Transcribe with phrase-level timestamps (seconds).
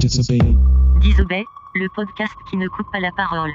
[0.00, 1.44] Disobey,
[1.74, 3.52] le podcast qui ne coupe pas la parole.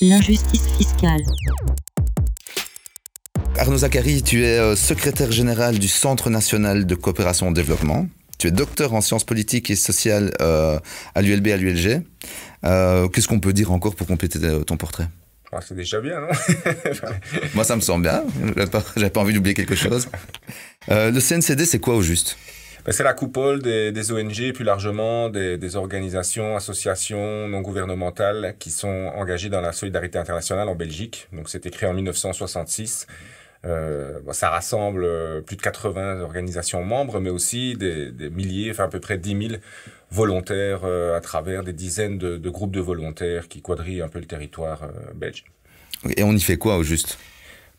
[0.00, 1.20] L'injustice fiscale.
[3.58, 8.06] Arnaud Zachary, tu es euh, secrétaire général du Centre national de coopération au développement.
[8.38, 10.80] Tu es docteur en sciences politiques et sociales euh,
[11.14, 12.02] à l'ULB, à l'ULG.
[12.64, 15.08] Euh, Qu'est-ce qu'on peut dire encore pour compléter ton portrait?
[15.60, 16.28] C'est déjà bien, non
[17.54, 18.24] Moi, ça me semble bien.
[18.96, 20.08] J'avais pas, envie d'oublier quelque chose.
[20.90, 22.36] Euh, le CNCD, c'est quoi au juste?
[22.84, 27.60] Ben, C'est la coupole des, des ONG et plus largement des, des organisations, associations non
[27.60, 31.28] gouvernementales qui sont engagées dans la solidarité internationale en Belgique.
[31.32, 33.06] Donc c'était créé en 1966.
[33.64, 38.70] Euh, bon, ça rassemble euh, plus de 80 organisations membres, mais aussi des, des milliers,
[38.72, 39.60] enfin à peu près 10 000
[40.12, 44.18] volontaires euh, à travers des dizaines de, de groupes de volontaires qui quadrillent un peu
[44.18, 45.44] le territoire euh, belge.
[46.16, 47.18] Et on y fait quoi au juste?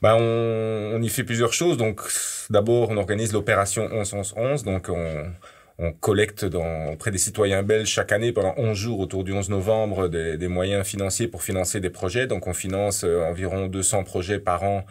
[0.01, 1.77] Ben, on, on y fait plusieurs choses.
[1.77, 2.01] Donc,
[2.49, 4.63] d'abord, on organise l'opération 11-11-11.
[4.63, 5.31] Donc, on,
[5.77, 9.49] on collecte dans, auprès des citoyens belges chaque année pendant 11 jours autour du 11
[9.49, 12.27] novembre des, des moyens financiers pour financer des projets.
[12.27, 14.85] Donc, on finance euh, environ 200 projets par an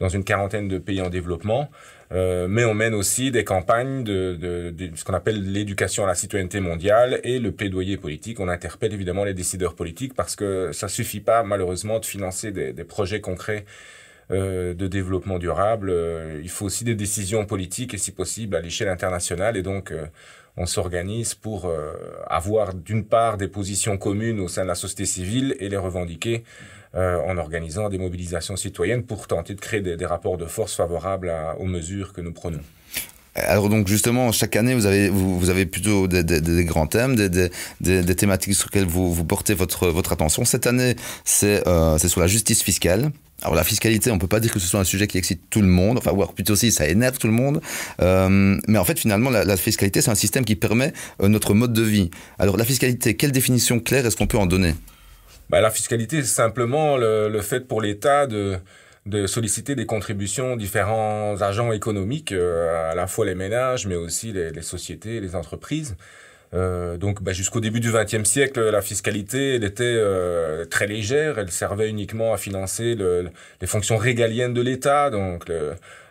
[0.00, 1.70] dans une quarantaine de pays en développement.
[2.14, 6.06] Euh, mais on mène aussi des campagnes de, de, de ce qu'on appelle l'éducation à
[6.06, 8.38] la citoyenneté mondiale et le plaidoyer politique.
[8.40, 12.72] On interpelle évidemment les décideurs politiques parce que ça suffit pas malheureusement de financer des,
[12.72, 13.64] des projets concrets
[14.30, 15.90] euh, de développement durable.
[15.90, 19.90] Euh, il faut aussi des décisions politiques et si possible à l'échelle internationale et donc
[19.90, 20.06] euh,
[20.56, 21.68] on s'organise pour
[22.28, 26.44] avoir d'une part des positions communes au sein de la société civile et les revendiquer
[26.96, 31.32] euh, en organisant des mobilisations citoyennes pour tenter de créer des, rapports de force favorables
[31.58, 32.60] aux mesures que nous prenons.
[33.36, 38.54] Alors donc justement, chaque année, vous avez, vous, avez plutôt des, grands thèmes, des, thématiques
[38.54, 40.44] sur lesquelles vous, portez votre, votre attention.
[40.44, 43.10] Cette année, c'est euh, c'est sur la justice fiscale.
[43.42, 45.60] Alors la fiscalité, on peut pas dire que ce soit un sujet qui excite tout
[45.60, 47.60] le monde, enfin, ou plutôt aussi ça énerve tout le monde.
[48.00, 51.82] Euh, mais en fait, finalement, la, fiscalité, c'est un système qui permet notre mode de
[51.82, 52.10] vie.
[52.38, 54.74] Alors la fiscalité, quelle définition claire est-ce qu'on peut en donner?
[55.50, 58.58] Bah, la fiscalité, c'est simplement le, fait pour l'État de,
[59.26, 64.62] solliciter des contributions différents agents économiques, euh, à la fois les ménages, mais aussi les,
[64.62, 65.96] sociétés, les entreprises.
[66.54, 71.38] Euh, donc, bah, jusqu'au début du XXe siècle, la fiscalité, était euh, très légère.
[71.38, 73.28] Elle servait uniquement à financer le-
[73.60, 75.50] les fonctions régaliennes de l'État, donc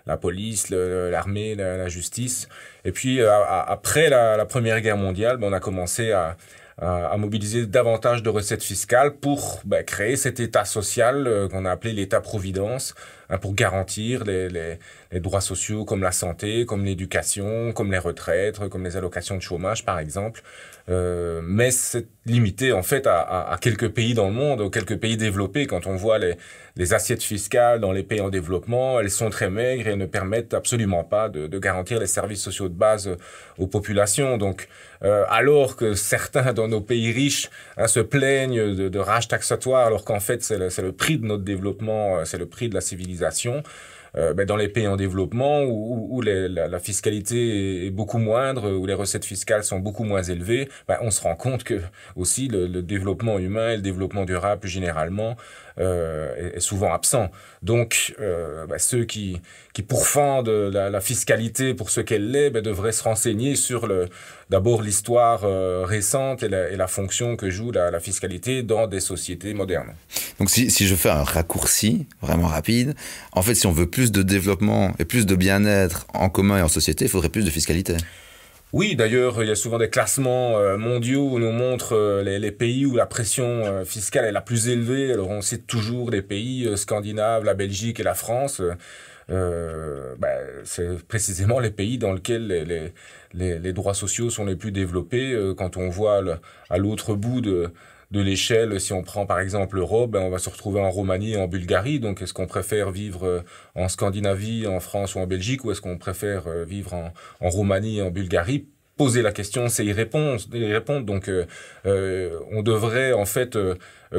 [0.05, 2.49] la police, l'armée, la, justice.
[2.85, 6.37] Et puis, après la, la Première Guerre mondiale, bah, on a commencé à,
[6.77, 11.65] à, à mobiliser davantage de recettes fiscales pour bah, créer cet État social euh, qu'on
[11.65, 12.95] a appelé l'État-providence,
[13.29, 14.79] hein, pour garantir les, les,
[15.11, 19.41] les droits sociaux comme la santé, comme l'éducation, comme les retraites, comme les allocations de
[19.41, 20.41] chômage, par exemple.
[20.89, 24.97] Euh, mais c'est limité en fait à, à, à quelques pays dans le monde, quelques
[24.97, 25.65] pays développés.
[25.65, 26.35] Quand on voit les,
[26.75, 30.53] les assiettes fiscales dans les pays en développement, elles sont très maigres et ne permettent
[30.53, 33.09] absolument pas de, de garantir les services sociaux de base
[33.57, 34.37] aux populations.
[34.37, 34.67] Donc,
[35.03, 39.87] euh, alors que certains dans nos pays riches hein, se plaignent de, de rage taxatoire,
[39.87, 42.75] alors qu'en fait c'est le, le prix de notre développement, euh, c'est le prix de
[42.75, 43.63] la civilisation.
[44.15, 48.71] Euh, ben, dans les pays en développement où, où la, la, fiscalité est beaucoup moindre,
[48.71, 51.81] où les recettes fiscales sont beaucoup moins élevées, ben, on se rend compte que
[52.15, 55.35] aussi le, le, développement humain et le développement durable plus généralement
[55.77, 57.29] est, est, souvent absent.
[57.61, 59.41] Donc euh, ben, ceux qui,
[59.73, 63.87] qui pourfendent la, fiscalité pour ce qu'elle est ben, devraient se renseigner sur
[64.49, 68.87] d'abord l'histoire euh, récente et la, et la, fonction que joue la, la, fiscalité dans
[68.87, 69.93] des sociétés modernes.
[70.39, 72.93] Donc si, si je fais un raccourci vraiment rapide,
[73.31, 76.61] en fait si on veut plus de développement et plus de bien-être en commun et
[76.61, 77.95] en société, il faudrait plus de fiscalité.
[78.73, 82.23] Oui, d'ailleurs, il y a souvent des classements euh, mondiaux où on nous montre euh,
[82.23, 85.13] les, pays où la pression euh, fiscale est la plus élevée.
[85.13, 88.63] Alors on cite toujours les pays scandinaves, la Belgique et la France.
[89.29, 90.27] Bah,
[90.63, 92.91] c'est précisément les pays dans lesquels
[93.33, 95.53] les, droits sociaux sont les plus développés.
[95.55, 96.21] Quand on voit
[96.69, 97.71] à l'autre bout de,
[98.13, 101.33] de l'échelle, si on prend par exemple l'Europe, ben on va se retrouver en Roumanie
[101.33, 101.99] et en Bulgarie.
[101.99, 103.41] Donc est-ce qu'on préfère vivre euh,
[103.75, 107.11] en Scandinavie, en France ou en Belgique, ou est-ce qu'on préfère euh, vivre en,
[107.41, 108.67] en Roumanie et en Bulgarie?
[108.95, 111.03] Poser la question, c'est y répondre, y répondre.
[111.03, 111.45] Donc, euh,
[111.87, 113.57] euh, on devrait en fait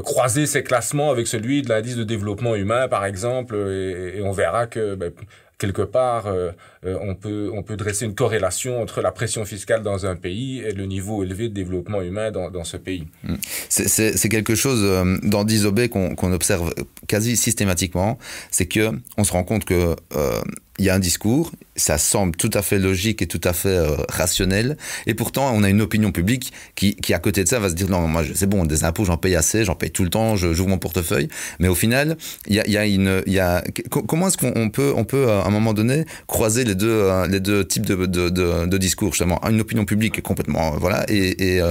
[0.03, 4.33] croiser ces classements avec celui de l'indice de développement humain, par exemple, et, et on
[4.33, 5.13] verra que ben,
[5.59, 6.53] quelque part, euh,
[6.83, 10.73] on, peut, on peut dresser une corrélation entre la pression fiscale dans un pays et
[10.73, 13.07] le niveau élevé de développement humain dans, dans ce pays.
[13.69, 16.75] C'est quelque chose euh, dans Disobé qu'on qu observe
[17.07, 18.19] quasi systématiquement,
[18.51, 19.95] c'est que on se rend compte que
[20.79, 23.69] il y a un discours, ça semble tout à fait logique et tout à fait
[23.69, 24.77] euh, rationnel.
[25.07, 27.75] Et pourtant, on a une opinion publique qui, qui à côté de ça, va se
[27.75, 30.35] dire non, moi, c'est bon, des impôts, j'en paye assez, j'en paye tout le temps,
[30.35, 31.29] j'ouvre mon portefeuille.
[31.61, 32.17] Mais au final,
[32.49, 35.31] il y a, y a, une, il y a, comment est-ce qu'on peut, on peut
[35.31, 38.79] à un moment donné croiser les deux, euh, les deux types de, de, de, de
[38.79, 41.63] discours justement, une opinion publique complètement, voilà, et, et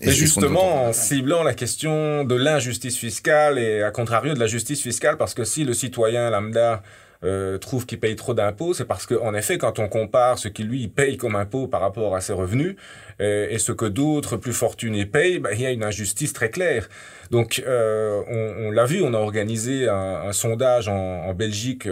[0.00, 4.80] et, justement, en ciblant la question de l'injustice fiscale et à contrario de la justice
[4.80, 6.82] fiscale, parce que si le citoyen lambda
[7.24, 10.68] euh, trouve qu'il paye trop d'impôts, c'est parce qu'en effet, quand on compare ce qu'il
[10.68, 12.76] lui paye comme impôt par rapport à ses revenus
[13.20, 16.50] euh, et ce que d'autres plus fortunés payent, bah, il y a une injustice très
[16.50, 16.88] claire.
[17.30, 19.94] Donc, euh, on, on l'a vu, on a organisé un,
[20.28, 21.88] un sondage en, en Belgique.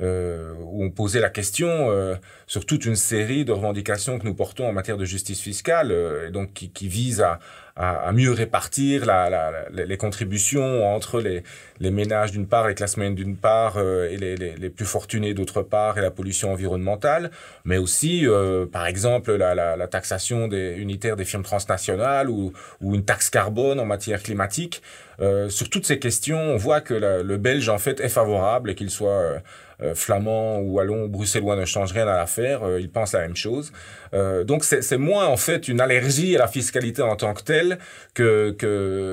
[0.00, 2.14] Euh, où on posait la question euh,
[2.46, 6.28] sur toute une série de revendications que nous portons en matière de justice fiscale, euh,
[6.28, 7.38] et donc qui, qui visent à,
[7.76, 11.42] à, à, mieux répartir la, la, les contributions entre les,
[11.80, 14.84] les ménages d'une part, les classes moyennes d'une part, euh, et les, les, les, plus
[14.84, 17.30] fortunés d'autre part, et la pollution environnementale,
[17.64, 22.52] mais aussi, euh, par exemple, la, la, la, taxation des, unitaire des firmes transnationales ou,
[22.80, 24.82] ou une taxe carbone en matière climatique.
[25.20, 28.74] Euh, sur toutes ces questions, on voit que le Belge, en fait, est favorable et
[28.74, 29.40] qu'il soit
[29.82, 33.20] euh, flamand ou wallon ou bruxellois ne change rien à l'affaire, euh, ils pensent la
[33.20, 33.72] même chose.
[34.14, 37.78] Euh, donc c'est moins en fait une allergie à la fiscalité en tant que telle
[38.14, 38.50] que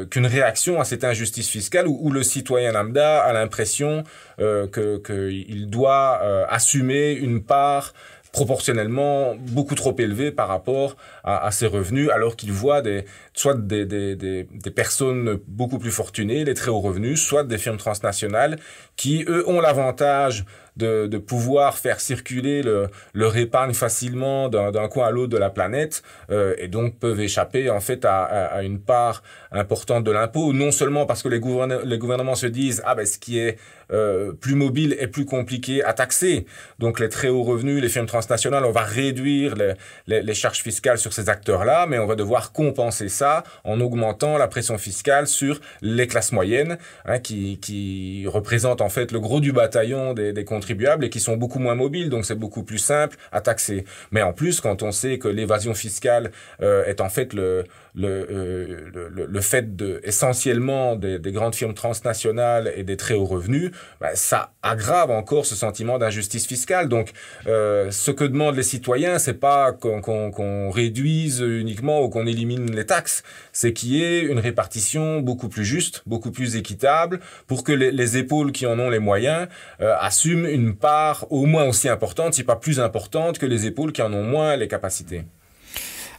[0.10, 4.04] qu'une réaction à cette injustice fiscale où, où le citoyen lambda a l'impression
[4.38, 7.94] que qu'il doit assumer une part
[8.32, 13.56] proportionnellement beaucoup trop élevé par rapport à, à ses revenus, alors qu'il voit des, soit
[13.56, 18.58] des, des, des, personnes beaucoup plus fortunées, les très hauts revenus, soit des firmes transnationales
[18.96, 20.46] qui, eux, ont l'avantage
[20.80, 25.50] de, de, pouvoir faire circuler le, leur épargne facilement d'un coin à l'autre de la
[25.50, 29.22] planète euh, et donc peuvent échapper en fait à, à, à une part
[29.52, 33.06] importante de l'impôt, non seulement parce que les, gouverne les gouvernements se disent ah ben
[33.06, 33.58] ce qui est
[33.92, 36.46] euh, plus mobile est plus compliqué à taxer,
[36.78, 39.74] donc les très hauts revenus, les firmes transnationales, on va réduire les,
[40.08, 44.38] les, les charges fiscales sur ces acteurs-là, mais on va devoir compenser ça en augmentant
[44.38, 49.42] la pression fiscale sur les classes moyennes, hein, qui, qui représentent en fait le gros
[49.42, 52.78] du bataillon des, des contribuables et qui sont beaucoup moins mobiles, donc c'est beaucoup plus
[52.78, 53.86] simple à taxer.
[54.12, 56.32] Mais en plus, quand on sait que l'évasion fiscale
[56.62, 57.66] euh, est en fait le,
[58.00, 63.26] le, euh, le, fait de, essentiellement des, des, grandes firmes transnationales et des très hauts
[63.26, 66.88] revenus, bah, ça aggrave encore ce sentiment d'injustice fiscale.
[66.88, 67.12] Donc,
[67.48, 72.26] euh, ce que demandent les citoyens, c'est pas qu'on qu qu réduise uniquement ou qu'on
[72.26, 77.20] élimine les taxes, c'est qu'il y ait une répartition beaucoup plus juste, beaucoup plus équitable,
[77.48, 79.48] pour que les, les épaules qui en ont les moyens
[79.82, 83.92] euh, assument une part au moins aussi importante, si pas plus importante, que les épaules
[83.92, 85.24] qui en ont moins les capacités.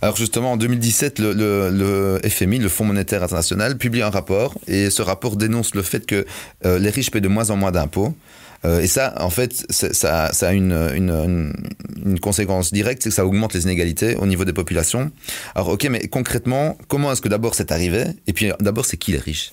[0.02, 4.54] Alors justement, en 2017, le, le, le, FMI, le Fonds monétaire international, publie un rapport
[4.66, 6.24] et ce rapport dénonce le fait que
[6.64, 8.14] euh, les riches paient de moins en moins d'impôts.
[8.64, 11.54] Euh, et ça, en fait, ça, ça, a une, une,
[12.04, 15.10] une, conséquence directe, c'est que ça augmente les inégalités au niveau des populations.
[15.54, 19.12] Alors ok, mais concrètement, comment est-ce que d'abord c'est arrivé Et puis d'abord, c'est qui
[19.12, 19.52] les riches?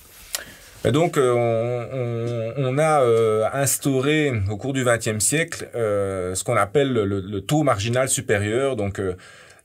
[0.84, 6.34] Et donc, euh, on, on, on, a euh, instauré au cours du XXe siècle euh,
[6.34, 8.76] ce qu'on appelle le, le, taux marginal supérieur.
[8.76, 9.00] Donc,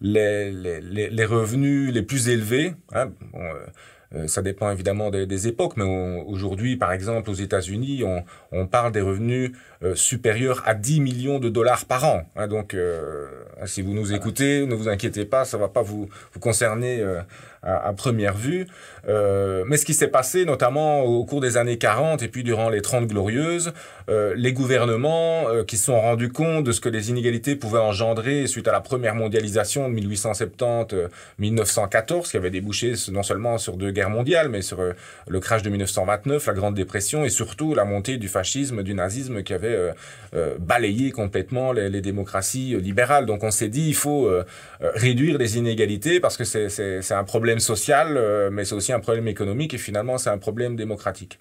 [0.04, 2.76] les, les, les, revenus les plus élevés.
[2.94, 3.40] Hein, bon,
[4.16, 5.84] euh, ça dépend évidemment des, des époques, mais
[6.28, 9.52] aujourd'hui, par exemple, aux États-Unis, on, on, parle des revenus
[9.82, 12.24] euh, supérieurs à 10 millions de dollars par an.
[12.36, 13.28] Hein, donc, euh,
[13.66, 17.00] si vous nous écoutez, ne vous inquiétez pas, ça ne va pas vous, vous concerner
[17.00, 17.22] euh,
[17.64, 18.68] à, à, première vue.
[19.08, 22.70] Euh, mais ce qui s'est passé, notamment au cours des années 40 et puis durant
[22.70, 23.74] les 30 glorieuses,
[24.36, 28.68] les gouvernements qui se sont rendus compte de ce que les inégalités pouvaient engendrer suite
[28.68, 29.96] à la première mondialisation de
[31.40, 34.94] 1870-1914, qui avait débouché non seulement sur deux guerres mondiale, mais sur euh,
[35.28, 39.44] le crash de 1929, la Grande Dépression et surtout la montée du fascisme, du nazisme
[39.44, 39.92] qui avait euh,
[40.36, 43.26] euh, balayé complètement les, les, démocraties libérales.
[43.26, 44.30] Donc on s'est dit il faut
[44.82, 49.74] réduire les inégalités parce que c'est un problème social, mais c'est aussi un problème économique
[49.74, 51.40] et finalement c'est un problème démocratique.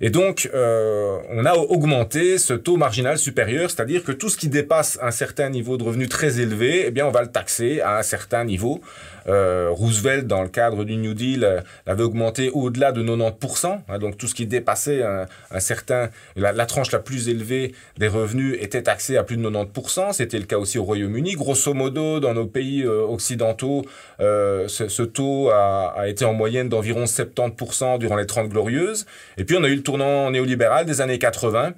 [0.00, 4.48] Et donc, euh, on a augmenté ce taux marginal supérieur, c'est-à-dire que tout ce qui
[4.48, 7.98] dépasse un certain niveau de revenu très élevé, eh bien, on va le taxer à
[7.98, 8.80] un certain niveau.
[9.28, 13.80] Euh, Roosevelt, dans le cadre du New Deal, euh, l'avait augmenté au-delà de 90%.
[13.88, 16.10] Hein, donc, tout ce qui dépassait un, certain...
[16.36, 20.12] La, tranche la plus élevée des revenus était taxée à plus de 90%.
[20.12, 21.34] C'était le cas aussi au Royaume-Uni.
[21.34, 23.84] Grosso modo, dans nos pays euh, occidentaux,
[24.20, 29.06] euh, ce, taux a, été en moyenne d'environ 70% durant les 30 glorieuses.
[29.36, 31.70] Et puis, on a eu le tournant néolibéral des années 80 euh,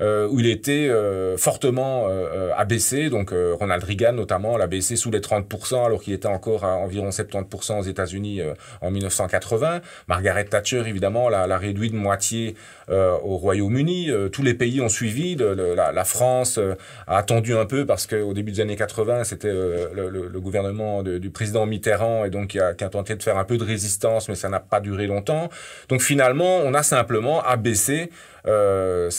[0.00, 3.10] où il était euh, fortement euh, abaissé.
[3.10, 7.08] Donc Ronald Reagan notamment l'a baissé sous les 30% alors qu'il était encore à environ
[7.08, 8.40] 70% aux États-Unis
[8.80, 9.80] en 1980.
[10.08, 12.54] Margaret Thatcher évidemment l'a réduit de moitié
[12.88, 14.10] au Royaume-Uni.
[14.32, 15.36] tous les pays ont suivi.
[15.36, 16.58] la, la, France
[17.06, 21.30] a attendu un peu parce qu'au début des années 80 c'était le, le, gouvernement du
[21.30, 24.28] président Mitterrand et donc qui a, qui a tenté de faire un peu de résistance
[24.28, 25.48] mais ça n'a pas duré longtemps.
[25.88, 28.10] Donc finalement on a simplement abaissé
[28.48, 29.10] euh,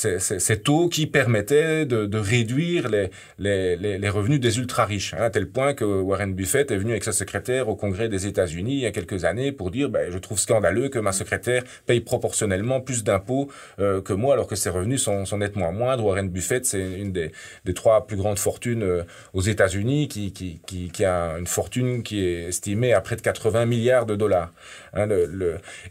[0.64, 5.86] taux qui permettaient de, réduire les, les, revenus des ultra-riches, hein, à tel point que
[5.86, 9.26] Warren Buffett est venu avec sa secrétaire au Congrès des États-Unis il y a quelques
[9.26, 14.02] années pour dire ben, je trouve scandaleux que ma secrétaire paye proportionnellement plus d'impôts euh,
[14.02, 16.04] que moi alors que ses revenus sont, nettement moindres.
[16.04, 17.32] Warren Buffett, c'est une des,
[17.76, 22.48] trois plus grandes fortunes euh, aux États-Unis qui, qui, qui, a une fortune qui est
[22.50, 24.52] estimée à près de 80 milliards de dollars.
[24.94, 25.08] Hein,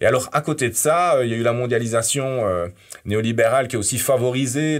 [0.00, 2.42] Et alors, à côté de ça, il y a eu la mondialisation
[3.04, 4.78] néolibérale libéral qui a aussi favorisé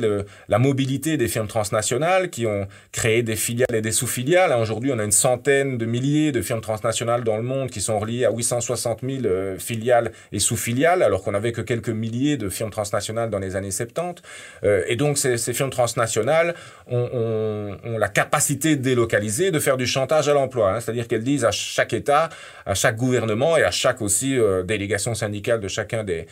[0.49, 4.53] la mobilité des firmes transnationales, qui ont créé des filiales et des sous-filiales.
[4.53, 7.99] Aujourd'hui, on a une centaine de milliers de firmes transnationales dans le monde qui sont
[7.99, 12.49] reliées à 860 000 euh, filiales et sous-filiales, alors qu'on n'avait que quelques milliers de
[12.49, 14.23] firmes transnationales dans les années 70.
[14.65, 16.55] Euh, et donc, ces, firmes transnationales
[16.91, 20.73] ont, la capacité de délocaliser, de faire du chantage à l'emploi.
[20.73, 20.81] Hein.
[20.81, 22.29] C'est-à-dire qu'elles disent à chaque État,
[22.67, 26.27] à chaque gouvernement et à chaque aussi euh, délégation syndicale de chacun des,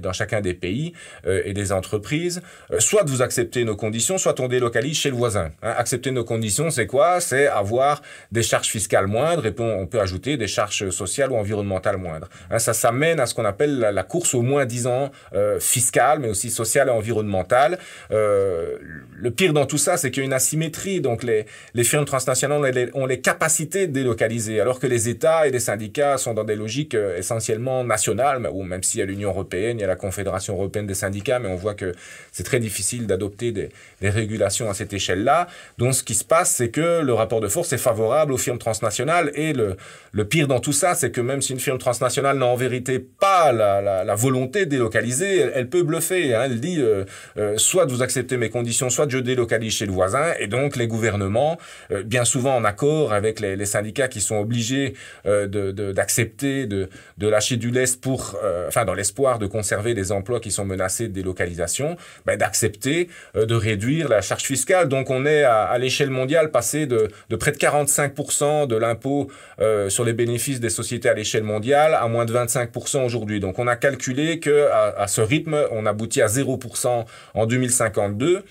[0.00, 0.92] dans chacun des pays,
[1.24, 5.50] et des entreprises, euh, soit vous accepter nos conditions, soit on délocalise chez le voisin.
[5.62, 5.74] Hein.
[5.76, 7.20] accepter nos conditions, c'est quoi?
[7.20, 11.96] C'est avoir des charges fiscales moindres et on peut ajouter des charges sociales ou environnementales
[11.96, 12.28] moindres.
[12.50, 15.60] Hein, ça, ça mène à ce qu'on appelle la, course au moins 10 ans euh,
[15.60, 17.78] fiscale, mais aussi sociale et environnementale.
[18.10, 18.78] Euh,
[19.14, 21.00] le pire dans tout ça, c'est qu'il y a une asymétrie.
[21.00, 25.08] Donc les, les firmes transnationales ont les, ont les, capacités de délocaliser, alors que les
[25.08, 29.06] États et les syndicats sont dans des logiques essentiellement nationales, ou même s'il y a
[29.06, 31.92] l'Union européenne, il y a la Confédération européenne des syndicats, mais on voit que
[32.30, 33.70] c'est très difficile d'adopter des,
[34.02, 35.46] régulations à cette échelle-là.
[35.78, 38.58] Donc ce qui se passe, c'est que le rapport de force est favorable aux firmes
[38.58, 39.76] transnationales, et le,
[40.24, 43.52] pire dans tout ça, c'est que même si une firme transnationale n'a en vérité pas
[43.52, 46.34] la, volonté de délocaliser, elle, peut bluffer.
[46.34, 46.42] Hein.
[46.46, 47.04] Elle dit euh,
[47.36, 50.86] euh, soit vous acceptez mes conditions, soit je délocalise chez le voisin, et donc les
[50.86, 51.58] gouvernements,
[51.90, 56.88] euh, bien souvent en accord avec les, syndicats qui sont obligés d'accepter de,
[57.20, 61.12] lâcher du lest pour, enfin dans l'espoir de conserver des emplois qui sont menacés de
[61.12, 64.88] délocalisation, ben, d'accepter euh, de réduire la charge fiscale.
[64.88, 69.30] Donc on est à, l'échelle mondiale passé de, de, près de 45% de l'impôt
[69.60, 73.40] euh, sur les bénéfices des sociétés à l'échelle mondiale à moins de 25% aujourd'hui.
[73.40, 77.04] Donc on a calculé que à, à ce rythme, on aboutit à 0%
[77.34, 78.44] en 2052.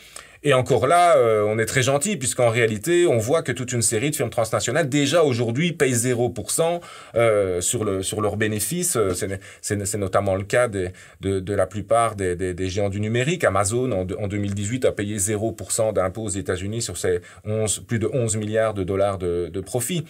[0.44, 3.84] Et encore là, euh, on est très gentil, puisqu'en réalité, on voit que toute une
[3.84, 6.82] série de firmes transnationales, déjà aujourd'hui, payent 0%
[7.14, 8.96] euh, sur, le, sur leurs bénéfices.
[8.96, 9.14] Euh,
[9.62, 10.90] c'est notamment le cas de,
[11.22, 13.44] de, la plupart des, des, géants du numérique.
[13.44, 18.10] Amazon, en, en 2018, a payé 0% d'impôts aux États-Unis sur ses 11, plus de
[18.12, 20.06] 11 milliards de dollars de, de profit.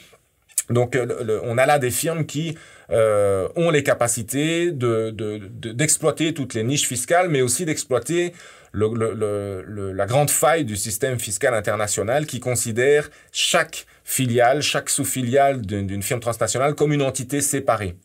[0.69, 0.97] Donc,
[1.43, 2.55] on a là des firmes qui
[2.91, 8.33] euh, ont les capacités d'exploiter de, toutes les niches fiscales, mais aussi d'exploiter
[8.71, 16.03] le, la grande faille du système fiscal international qui considère chaque filiale, chaque sous-filiale d'une
[16.03, 17.95] firme transnationale comme une entité séparée.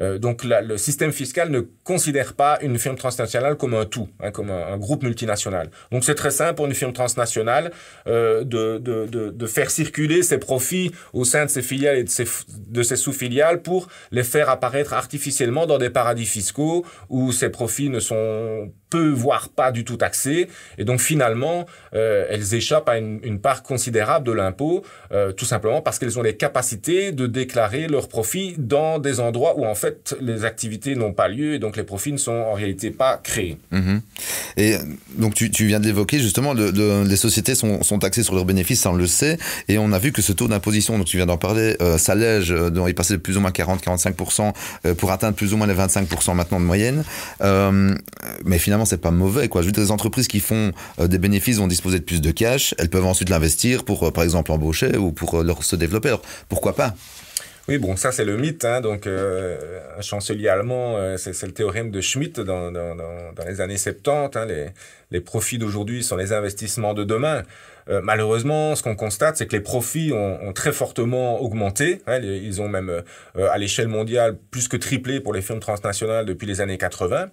[0.00, 4.30] Euh, donc le système fiscal ne considère pas une firme transnationale comme un tout, hein,
[4.30, 5.70] comme un, groupe multinational.
[5.90, 7.72] Donc c'est très simple pour une firme transnationale
[8.06, 12.04] euh, de, de, de, de, faire circuler ses profits au sein de ses filiales et
[12.04, 12.24] de ses,
[12.68, 17.90] de ses sous-filiales pour les faire apparaître artificiellement dans des paradis fiscaux où ces profits
[17.90, 20.48] ne sont peu, voire pas du tout taxées.
[20.78, 24.82] Et donc finalement, euh, elles échappent à une, part considérable de l'impôt,
[25.12, 29.58] euh, tout simplement parce qu'elles ont les capacités de déclarer leurs profits dans des endroits
[29.58, 32.52] où en fait les activités n'ont pas lieu et donc les profits ne sont en
[32.52, 33.56] réalité pas créés.
[33.70, 34.00] Mhm.
[34.56, 34.76] Et
[35.16, 35.80] donc tu, viens
[36.10, 39.38] justement, de, de, les sociétés sont, sont taxées sur leurs bénéfices, ça on le sait,
[39.68, 42.52] et on a vu que ce taux d'imposition dont tu viens d'en parler euh, s'allège,
[42.52, 44.52] euh, dont il passait de plus ou moins 40-45%
[44.86, 47.04] euh, pour atteindre plus ou moins les 25% maintenant de moyenne.
[47.42, 47.94] Euh,
[48.44, 49.48] mais finalement, c'est pas mauvais.
[49.48, 49.62] Quoi.
[49.62, 52.74] Dire, des entreprises qui font euh, des bénéfices vont disposer de plus de cash.
[52.78, 56.08] Elles peuvent ensuite l'investir pour, euh, par exemple, embaucher ou pour euh, leur, se développer.
[56.08, 56.94] Alors, pourquoi pas?
[57.68, 58.64] Oui, bon, ça c'est le mythe.
[58.64, 62.72] Hein, donc, un chancelier allemand, c'est le théorème de Schmitt dans,
[63.46, 64.36] les années 70.
[64.36, 64.46] Hein,
[65.12, 67.44] les, profits d'aujourd'hui sont les investissements de demain.
[67.88, 72.02] Malheureusement, ce qu'on constate, c'est que les profits ont, très fortement augmenté.
[72.08, 73.00] Hein, ils ont même,
[73.36, 77.28] à l'échelle mondiale, plus que triplé pour les firmes transnationales depuis les années 80.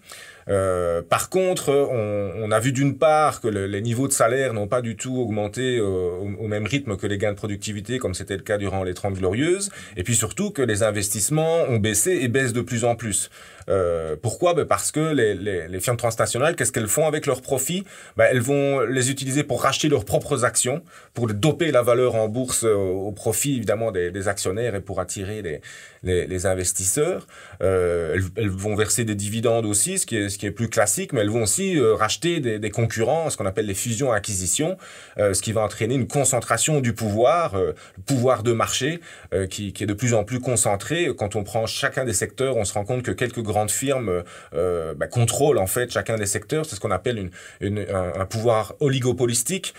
[0.50, 4.54] Euh, par contre, on, on, a vu d'une part que le, les niveaux de salaire
[4.54, 8.00] n'ont pas du tout augmenté euh, au, au, même rythme que les gains de productivité,
[8.00, 11.78] comme c'était le cas durant les 30 glorieuses, et puis surtout que les investissements ont
[11.78, 13.30] baissé et baissent de plus en plus.
[13.70, 14.54] Euh, pourquoi?
[14.54, 17.84] Ben Parce que les, firmes transnationales, qu'est-ce qu'elles font avec leurs profits?
[18.18, 20.82] Ben Elles vont les utiliser pour racheter leurs propres actions,
[21.14, 25.62] pour doper la valeur en bourse au, au profit évidemment des, actionnaires et pour attirer
[26.04, 27.28] les, investisseurs.
[27.62, 31.44] Euh, elles, vont verser des dividendes aussi, ce qui est, plus classique, mais elles vont
[31.44, 34.78] aussi euh, racheter des, concurrents, ce qu'on appelle les fusions-acquisitions,
[35.18, 39.00] euh, ce qui va entraîner une concentration du pouvoir, euh, le pouvoir de marché,
[39.34, 41.10] euh, qui, qui, est de plus en plus concentré.
[41.18, 44.24] Quand on prend chacun des secteurs, on se rend compte que quelques grandes firmes
[44.54, 46.66] bah, contrôlent en fait chacun des secteurs.
[46.66, 49.74] C'est ce qu'on appelle une, une, un, un, pouvoir oligopolistique,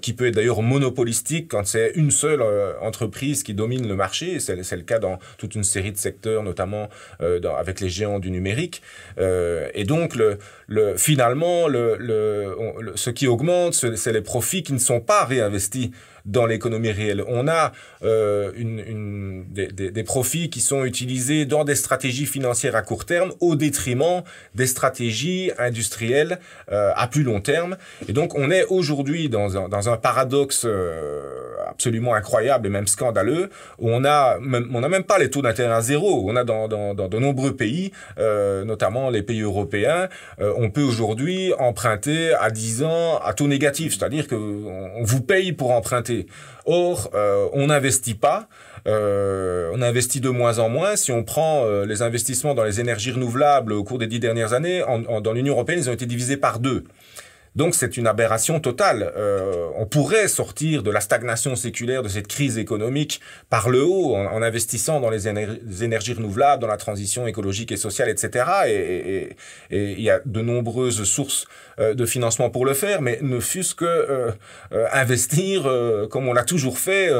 [0.00, 2.42] qui peut être d'ailleurs monopolistique quand c'est une seule
[2.80, 4.38] entreprise qui domine le marché.
[4.40, 6.88] C'est le cas dans toute une série de secteurs, notamment
[7.20, 8.82] dans, avec les géants du numérique.
[9.18, 15.00] et donc, le, finalement, le, le, ce qui augmente, c'est les profits qui ne sont
[15.00, 15.92] pas réinvestis
[16.26, 17.22] dans l'économie réelle.
[17.26, 17.72] On a
[18.04, 18.52] euh,
[19.48, 24.22] des, profits qui sont utilisés dans des stratégies financières à court terme au détriment
[24.54, 26.38] des stratégies industrielles
[26.70, 27.76] euh, à plus long terme.
[28.08, 33.90] Et donc on est aujourd'hui dans un, paradoxe euh, absolument incroyable et même scandaleux où
[33.90, 36.24] on a même, n'a même pas les taux d'intérêt à zéro.
[36.28, 42.50] On a dans, de nombreux pays, notamment les pays européens, on peut aujourd'hui emprunter à
[42.50, 46.15] 10 ans à taux négatif, c'est-à-dire que on vous paye pour emprunter.
[46.64, 48.48] Or, euh, on n'investit pas.
[48.86, 50.96] Euh, on investit de moins en moins.
[50.96, 54.52] Si on prend euh, les investissements dans les énergies renouvelables au cours des dix dernières
[54.52, 54.82] années,
[55.22, 56.84] dans l'Union européenne, ils ont été divisés par deux.
[57.56, 59.12] Donc c'est une aberration totale.
[59.16, 64.14] Euh, on pourrait sortir de la stagnation séculaire de cette crise économique par le haut,
[64.14, 68.44] en, investissant dans les, éner les, énergies renouvelables, dans la transition écologique et sociale, etc.
[68.68, 69.36] Et
[69.70, 71.46] il y a de nombreuses sources
[71.80, 74.30] euh, de financement pour le faire, mais ne fût-ce que euh,
[74.72, 75.64] euh investir
[76.10, 77.10] comme on l'a toujours fait,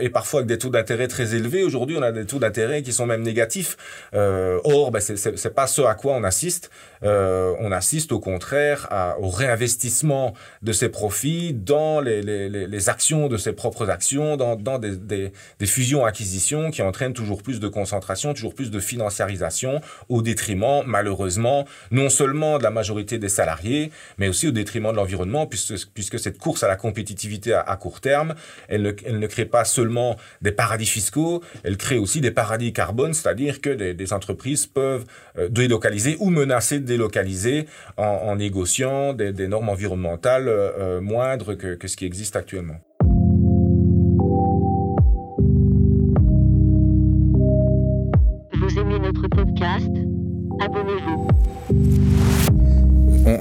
[0.00, 1.64] et parfois avec des taux d'intérêt très élevés.
[1.64, 3.76] Aujourd'hui, on a des taux d'intérêt qui sont même négatifs.
[4.12, 6.70] or, ben, c'est pas ce à quoi on assiste.
[7.02, 12.88] On assiste au contraire à, au réinvestissement investissement de ses profits dans les, les, les,
[12.88, 17.60] actions de ses propres actions, dans, dans des, des, des fusions-acquisitions qui entraînent toujours plus
[17.60, 23.28] de concentration, toujours plus de financiarisation, au détriment, malheureusement, non seulement de la majorité des
[23.28, 27.60] salariés, mais aussi au détriment de l'environnement, puisque, puisque cette course à la compétitivité à,
[27.60, 28.34] à court terme,
[28.68, 32.72] elle ne, elle ne crée pas seulement des paradis fiscaux, elle crée aussi des paradis
[32.72, 39.14] carbone, c'est-à-dire que des, des, entreprises peuvent euh, délocaliser ou menacer de délocaliser en, négociant
[39.14, 42.80] des, normes environnementales euh, moindres que, que ce qui existe actuellement.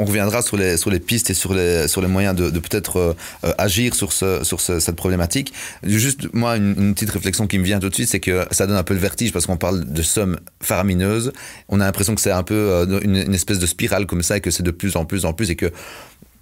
[0.02, 2.98] On, reviendra sur les, sur les pistes et sur les, sur les moyens de, peut-être
[3.44, 5.54] euh, agir sur, ce, sur ce, cette problématique.
[5.84, 8.78] Juste, moi, une, petite réflexion qui me vient tout de suite, c'est que ça donne
[8.78, 11.32] un peu le vertige parce qu'on parle de sommes faramineuses.
[11.70, 14.42] On a l'impression que c'est un peu euh, une, espèce de spirale comme ça et
[14.42, 15.72] que c'est de plus en plus en plus et que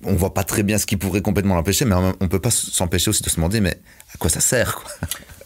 [0.06, 3.10] on voit pas très bien ce qui pourrait complètement l'empêcher, mais on peut pas s'empêcher
[3.10, 3.82] aussi de se demander, mais
[4.14, 4.82] à quoi ça sert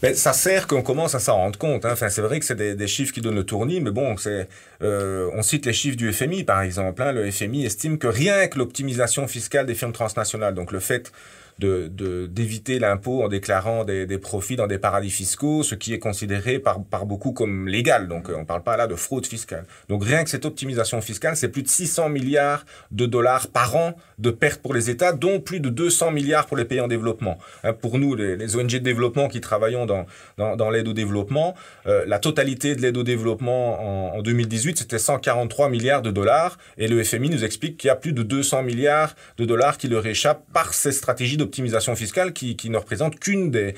[0.04, 1.86] mais ça sert qu'on commence à s'en rendre compte.
[1.86, 1.92] Hein.
[1.92, 4.48] Enfin, c'est vrai que c'est des, des, chiffres qui donnent le tournis, mais bon, c'est,
[4.82, 7.00] euh, on cite les chiffres du FMI par exemple.
[7.02, 7.12] Hein.
[7.12, 11.10] Le FMI estime que rien que l'optimisation fiscale des firmes transnationales, donc le fait
[11.58, 15.98] de d'éviter l'impôt en déclarant des, des, profits dans des paradis fiscaux, ce qui est
[15.98, 18.08] considéré par, par beaucoup comme légal.
[18.08, 19.64] Donc on ne parle pas là de fraude fiscale.
[19.88, 23.94] Donc rien que cette optimisation fiscale, c'est plus de 600 milliards de dollars par an
[24.18, 27.38] de pertes pour les États, dont plus de 200 milliards pour les pays en développement.
[27.62, 30.06] Hein, pour nous, les, les, ONG de développement qui travaillons dans,
[30.38, 31.54] dans, dans l'aide au développement,
[31.86, 36.58] euh, la totalité de l'aide au développement en, en 2018, c'était 143 milliards de dollars,
[36.78, 39.88] et le FMI nous explique qu'il y a plus de 200 milliards de dollars qui
[39.88, 43.74] leur échappent par ces stratégies de d'optimisation fiscale qui, ne représente qu'une des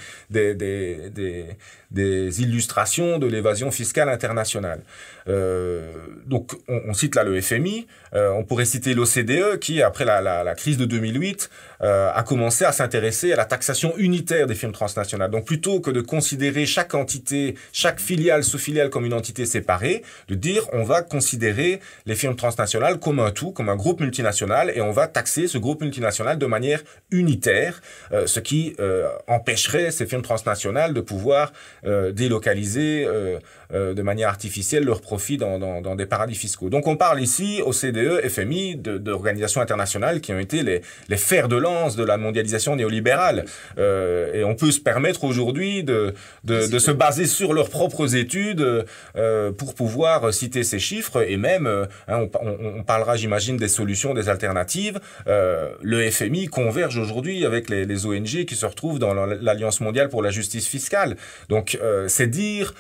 [2.43, 4.81] illustrations de l'évasion fiscale internationale.
[5.29, 5.93] Euh,
[6.27, 10.21] donc, on, on, cite là le FMI, euh, on pourrait citer l'OCDE qui, après la,
[10.21, 11.51] la, la, crise de 2008,
[11.83, 15.31] euh, a commencé à s'intéresser à la taxation unitaire des firmes transnationales.
[15.31, 20.35] Donc, plutôt que de considérer chaque entité, chaque filiale, sous-filiale comme une entité séparée, de
[20.35, 24.81] dire on va considérer les firmes transnationales comme un tout, comme un groupe multinational, et
[24.81, 27.81] on va taxer ce groupe multinational de manière unitaire,
[28.13, 31.53] euh, ce qui euh, empêcherait ces firmes transnationales de pouvoir
[31.85, 33.07] euh, délocaliser
[33.73, 36.71] euh, de manière artificielle leurs profits dans, dans, dans, des paradis fiscaux.
[36.71, 41.49] Donc on parle ici au CDE, FMI, d'organisations internationales qui ont été les, les fers
[41.49, 43.45] de lance de la mondialisation néolibérale.
[43.79, 48.15] Euh, et on peut se permettre aujourd'hui de, de, de, se baser sur leurs propres
[48.15, 53.57] études euh, pour pouvoir citer ces chiffres et même, hein, on, on, on, parlera j'imagine
[53.57, 55.01] des solutions, des alternatives.
[55.27, 60.23] Le FMI converge aujourd'hui avec les, les, ONG qui se retrouvent dans l'Alliance mondiale pour
[60.23, 61.17] la justice fiscale.
[61.49, 62.75] Donc c'est dire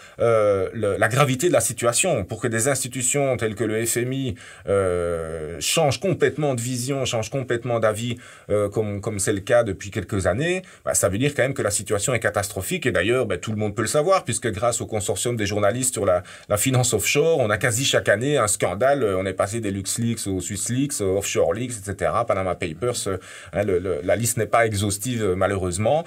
[0.77, 2.25] la gravité de la situation.
[2.25, 4.35] Pour que des institutions telles que le FMI
[4.69, 8.17] euh, changent complètement de vision, changent complètement d'avis,
[8.51, 11.55] euh, comme comme c'est le cas depuis quelques années, bah, ça veut dire quand même
[11.55, 12.87] que la situation est catastrophique.
[12.87, 15.95] Et d'ailleurs, bah, tout le monde peut le savoir, puisque grâce au consortium des journalistes
[15.95, 19.05] sur la, la finance offshore, on a quasi chaque année un scandale.
[19.05, 23.09] On est passé des LuxLeaks aux SwissLeaks, aux Offshore Leaks, etc., Panama Papers.
[23.53, 23.63] Hein,
[24.03, 26.05] la liste n'est pas exhaustive, malheureusement.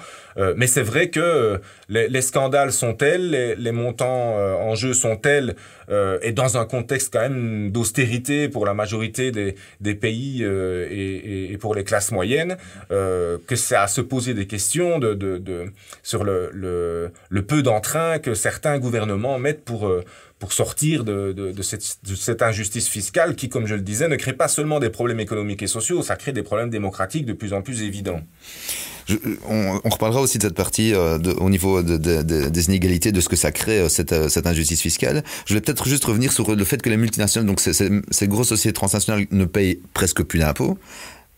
[0.56, 5.16] mais c'est vrai que les, les scandales sont tels, les, montants euh, en jeu sont
[5.16, 5.56] tels,
[5.90, 11.58] euh, et dans un contexte quand même d'austérité pour la majorité des, pays euh, et,
[11.58, 12.58] pour les classes moyennes,
[12.90, 15.72] que c'est à se poser des questions de, de,
[16.04, 16.52] sur le,
[17.30, 19.92] le, peu d'entrain que certains gouvernements mettent pour
[20.40, 24.16] pour sortir de, de, cette, de, cette, injustice fiscale qui, comme je le disais, ne
[24.16, 27.52] crée pas seulement des problèmes économiques et sociaux, ça crée des problèmes démocratiques de plus
[27.52, 28.22] en plus évidents.
[29.10, 29.16] Je,
[29.48, 33.20] on, on, reparlera aussi de cette partie euh, de, au niveau de, des inégalités, de
[33.22, 35.24] ce que ça crée, euh, cette, euh, cette injustice fiscale.
[35.46, 38.28] Je voulais peut-être juste revenir sur le fait que les multinationales, donc ces, ces, ces
[38.28, 40.78] grosses sociétés transnationales, ne payent presque plus d'impôts.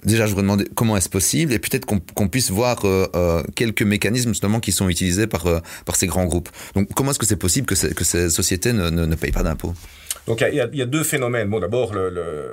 [0.04, 3.44] Déjà, je voudrais demander comment est-ce possible et peut-être qu'on qu puisse voir euh, euh,
[3.56, 6.50] quelques mécanismes justement qui sont utilisés par, euh, par ces grands groupes.
[6.74, 9.44] Donc, comment est-ce que c'est possible que, que, ces sociétés ne, ne, ne payent pas
[9.44, 9.74] d'impôts?
[10.28, 11.50] Donc, il y, y, a deux phénomènes.
[11.50, 12.50] Bon, d'abord, le, le,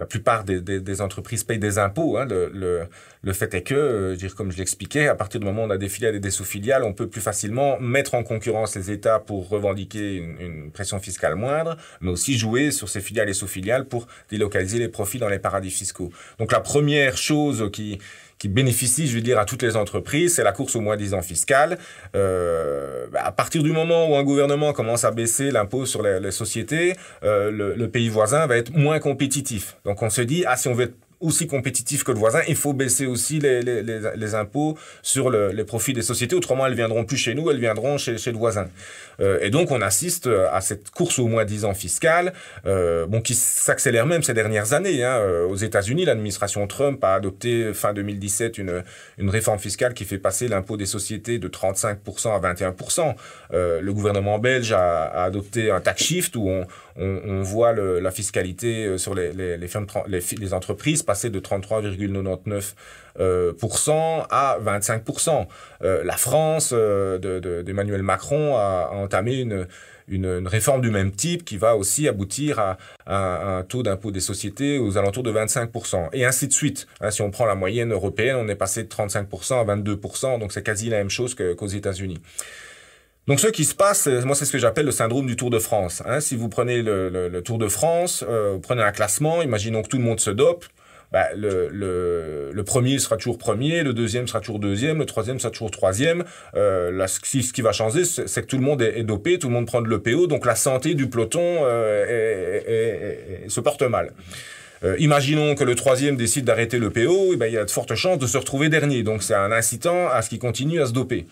[0.00, 2.16] la, plupart des, des, des, entreprises payent des impôts.
[2.16, 2.24] Hein.
[2.24, 2.86] Le, le,
[3.22, 5.70] le, fait est que, euh, dire, comme je l'expliquais, à partir du moment où on
[5.70, 9.18] a des filiales et des sous-filiales, on peut plus facilement mettre en concurrence les États
[9.18, 13.86] pour revendiquer une, une pression fiscale moindre, mais aussi jouer sur ces filiales et sous-filiales
[13.86, 16.10] pour délocaliser les profits dans les paradis fiscaux.
[16.38, 17.98] Donc la première chose qui
[18.40, 21.78] qui bénéficie, je veux dire, à toutes les entreprises, c'est la course au moins-disant fiscal.
[22.16, 26.30] Euh, à partir du moment où un gouvernement commence à baisser l'impôt sur les, les
[26.30, 29.76] sociétés, euh, le, le, pays voisin va être moins compétitif.
[29.84, 32.56] Donc on se dit, ah, si on veut être aussi compétitif que le voisin, il
[32.56, 36.34] faut baisser aussi les, les, les, les impôts sur le, les profits des sociétés.
[36.34, 38.68] Autrement, elles viendront plus chez nous, elles viendront chez, chez le voisin.
[39.20, 42.32] Euh, et donc, on assiste à cette course au moins 10 ans fiscale,
[42.66, 45.04] euh, bon, qui s'accélère même ces dernières années.
[45.04, 45.18] Hein.
[45.18, 48.82] Euh, aux États-Unis, l'administration Trump a adopté fin 2017 une,
[49.18, 53.14] une réforme fiscale qui fait passer l'impôt des sociétés de 35% à 21%.
[53.52, 57.72] Euh, le gouvernement belge a, a, adopté un tax shift où on, on, on voit
[57.72, 62.74] le, la fiscalité sur les, les, les, firmes, les, les entreprises passer de 33,99
[63.18, 63.52] euh,
[64.30, 65.46] à 25%
[65.82, 69.66] euh, La France d'Emmanuel de, de, Macron a, a entamé une,
[70.08, 74.10] une, une, réforme du même type qui va aussi aboutir à, à un taux d'impôt
[74.10, 76.08] des sociétés aux alentours de 25%.
[76.12, 76.86] Et ainsi de suite.
[77.00, 80.52] Hein, si on prend la moyenne européenne, on est passé de 35% à 22%, donc
[80.52, 82.18] c'est quasi la même chose qu'aux qu États-Unis.
[83.26, 85.58] Donc ce qui se passe, moi c'est ce que j'appelle le syndrome du Tour de
[85.58, 86.02] France.
[86.06, 89.42] Hein, si vous prenez le, le, le Tour de France, euh, vous prenez un classement,
[89.42, 90.64] imaginons que tout le monde se dope,
[91.12, 95.40] bah, le, le, le, premier sera toujours premier, le deuxième sera toujours deuxième, le troisième
[95.40, 96.24] sera toujours troisième.
[96.54, 99.54] Euh, là, ce, qui, va changer, c'est que tout le monde est, dopé, tout le
[99.54, 104.12] monde prend de l'EPO, donc la santé du peloton euh, est, est, se porte mal.
[104.82, 107.70] Euh, imaginons que le troisième décide d'arrêter le PO, eh ben, il y a de
[107.70, 109.02] fortes chances de se retrouver dernier.
[109.02, 111.26] Donc c'est un incitant à ce qu'il continue à se doper.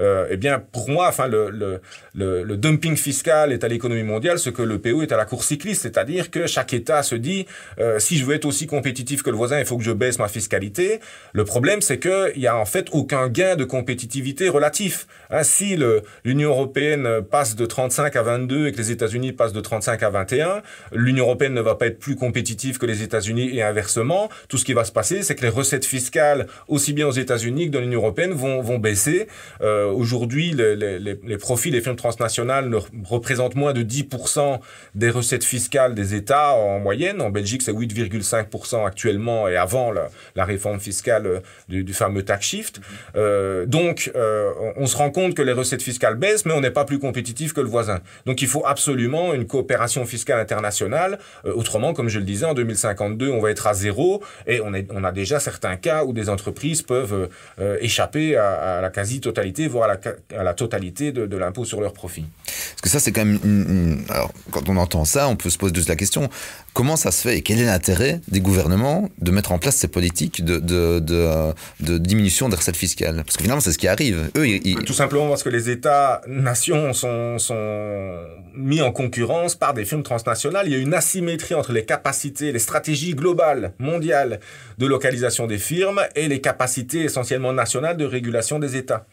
[0.00, 4.62] Euh, eh bien, pour moi, enfin, le, dumping fiscal est à l'économie mondiale ce que
[4.62, 7.46] le PO est à la course cycliste, c'est-à-dire que chaque État se dit
[7.78, 10.18] euh, si je veux être aussi compétitif que le voisin, il faut que je baisse
[10.18, 11.00] ma fiscalité.
[11.32, 15.06] Le problème, c'est qu'il y a en fait aucun gain de compétitivité relatif.
[15.30, 15.76] Hein, si
[16.24, 20.10] l'Union européenne passe de 35 à 22 et que les États-Unis passent de 35 à
[20.10, 24.28] 21, l'Union européenne ne va pas être plus compétitive que les États-Unis et inversement.
[24.48, 27.66] Tout ce qui va se passer, c'est que les recettes fiscales, aussi bien aux États-Unis
[27.66, 29.28] que dans l'Union européenne, vont, vont baisser.
[29.60, 34.60] Euh, Aujourd'hui, les, profits des firmes transnationales ne représentent moins de 10%
[34.94, 37.20] des recettes fiscales des États en moyenne.
[37.20, 42.80] En Belgique, c'est 8,5% actuellement et avant la, réforme fiscale euh, du, fameux tax shift.
[43.16, 46.70] Euh, donc, euh, on, se rend compte que les recettes fiscales baissent, mais on n'est
[46.70, 48.00] pas plus compétitif que le voisin.
[48.26, 51.18] Donc, il faut absolument une coopération fiscale internationale.
[51.44, 55.04] Euh, autrement, comme je le disais, en 2052, on va être à zéro et on,
[55.04, 57.28] a déjà certains cas où des entreprises peuvent
[57.60, 61.80] euh, échapper à la quasi-totalité, voire à la, à la totalité de, de l'impôt sur
[61.80, 62.26] leurs profits.
[62.46, 63.40] Parce que ça, c'est quand même.
[63.44, 64.04] Une.
[64.08, 66.30] Alors, quand on entend ça, on peut se poser juste la question
[66.72, 69.88] comment ça se fait et quel est l'intérêt des gouvernements de mettre en place ces
[69.88, 73.22] politiques de, de, de, de diminution des recettes fiscales?
[73.24, 74.30] Parce que finalement, c'est ce qui arrive.
[74.36, 74.76] Eux, ils...
[74.84, 78.18] Tout simplement parce que les États-nations sont, sont
[78.56, 80.66] mis en concurrence par des firmes transnationales.
[80.68, 84.40] Il y a une asymétrie entre les capacités, les stratégies globales, mondiales
[84.78, 89.06] de localisation des firmes et les capacités essentiellement nationales de régulation des États.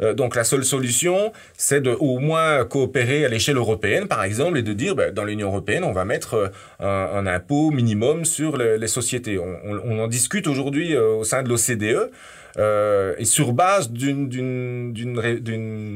[0.00, 4.58] Euh, donc la seule solution, c'est de au moins coopérer à l'échelle européenne, par exemple,
[4.58, 8.56] et de dire, ben, dans l'Union européenne, on va mettre euh, un, impôt minimum sur
[8.56, 9.38] les, sociétés.
[9.38, 12.10] On, en discute aujourd'hui euh, au sein de l'OCDE.
[12.58, 14.90] Euh, et sur base d'une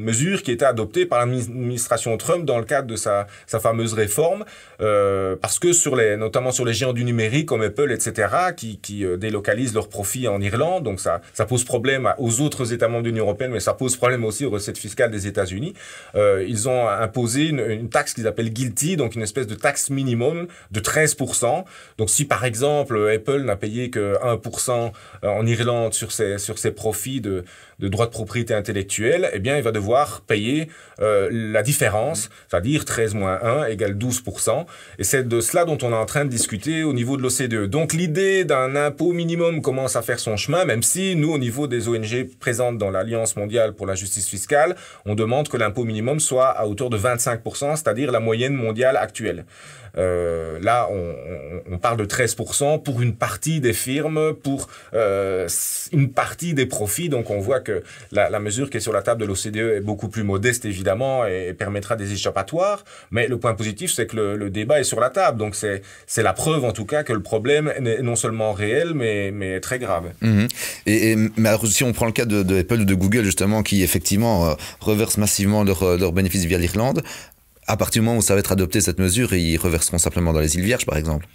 [0.05, 4.45] mesure qui était adoptée par l'administration Trump dans le cadre de sa fameuse réforme,
[4.81, 5.73] euh, parce que
[6.17, 10.41] notamment sur les géants du numérique comme Apple, etc., qui euh, délocalisent leurs profits en
[10.41, 13.97] Irlande, donc ça pose problème aux autres États membres de l'Union européenne, mais ça pose
[13.97, 15.75] problème aussi aux recettes fiscales des États-Unis.
[16.15, 20.81] Ils ont imposé une, taxe qu'ils appellent guilty, donc une espèce de taxe minimum de
[20.81, 21.65] 13%.
[21.99, 27.21] Donc si par exemple Apple n'a payé que 1% en Irlande sur ses ses profits
[27.21, 27.45] de,
[27.83, 30.69] de droits de propriété intellectuelle, eh bien, il va devoir payer
[31.01, 34.65] euh, la différence, c'est-à-dire 13 moins 1 égale 12%.
[34.99, 37.69] Et c'est de cela dont on est en train de discuter au niveau de l'OCDE.
[37.69, 41.67] Donc l'idée d'un impôt minimum commence à faire son chemin, même si nous, au niveau
[41.67, 46.21] des ONG présentes dans l'Alliance mondiale pour la justice fiscale, on demande que l'impôt minimum
[46.21, 49.45] soit à hauteur de 25%, c'est-à-dire la moyenne mondiale actuelle.
[49.99, 50.89] Euh, là,
[51.71, 55.49] on, parle de 13% pour une partie des firmes, pour euh,
[55.91, 57.09] une partie des profits.
[57.09, 57.72] Donc on voit que
[58.13, 61.55] la, mesure qui est sur la table de l'OCDE est beaucoup plus modeste, évidemment, et,
[61.55, 62.85] permettra des échappatoires.
[63.11, 65.39] Mais le point positif, c'est que le, débat est sur la table.
[65.39, 69.31] Donc c'est la preuve, en tout cas, que le problème est non seulement réel, mais,
[69.31, 70.13] mais très grave.
[70.21, 70.47] Mmh.
[70.87, 74.51] Et, mais si on prend le cas de, Apple ou de Google, justement, qui effectivement
[74.51, 77.03] euh, reversent massivement leurs leur bénéfices via l'Irlande,
[77.67, 80.41] à partir du moment où ça va être adopté cette mesure, ils reverseront simplement dans
[80.41, 81.27] les îles Vierges, par exemple.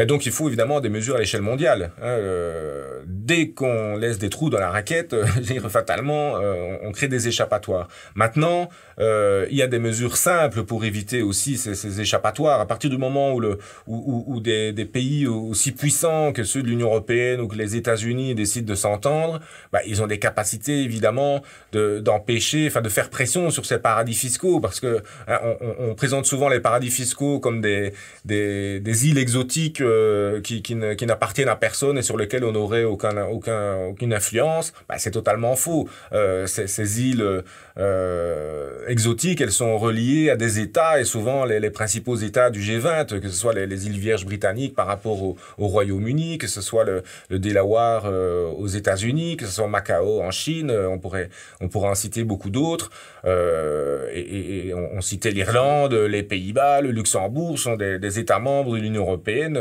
[0.00, 1.90] Ben donc il faut évidemment des mesures à l'échelle mondiale.
[2.00, 5.26] Hein, euh, dès qu'on laisse des trous dans la raquette, euh,
[5.68, 7.86] fatalement, euh, on crée des échappatoires.
[8.14, 12.60] Maintenant, il y a des mesures simples pour éviter aussi ces, échappatoires.
[12.60, 17.48] À partir du moment où, des, pays aussi puissants que ceux de l'Union européenne ou
[17.48, 19.40] que les États-Unis décident de s'entendre,
[19.72, 24.14] bah, ils ont des capacités évidemment d'empêcher, de, enfin de faire pression sur ces paradis
[24.14, 25.40] fiscaux, parce que hein,
[25.78, 27.92] on, présente souvent les paradis fiscaux comme des
[28.26, 34.14] îles exotiques euh, qui, n'appartiennent à personne et sur lesquelles on n'aurait aucun, aucun, aucune
[34.14, 34.72] influence.
[34.88, 35.88] Bah, C'est totalement faux.
[36.12, 37.42] Euh, ces îles
[37.78, 43.20] euh, exotiques, elles sont reliées à des États et souvent les, principaux États du G20,
[43.20, 46.60] que ce soit les, les îles Vierges britanniques par rapport au, au Royaume-Uni, que ce
[46.60, 51.30] soit le, Delaware euh, aux États-Unis, que ce soit Macao en Chine, on pourrait,
[51.60, 52.90] on pourrait en citer beaucoup d'autres.
[53.24, 58.76] Euh, et, on, on, citait l'Irlande, les Pays-Bas, le Luxembourg sont des, des, États membres
[58.76, 59.58] de l'Union européenne.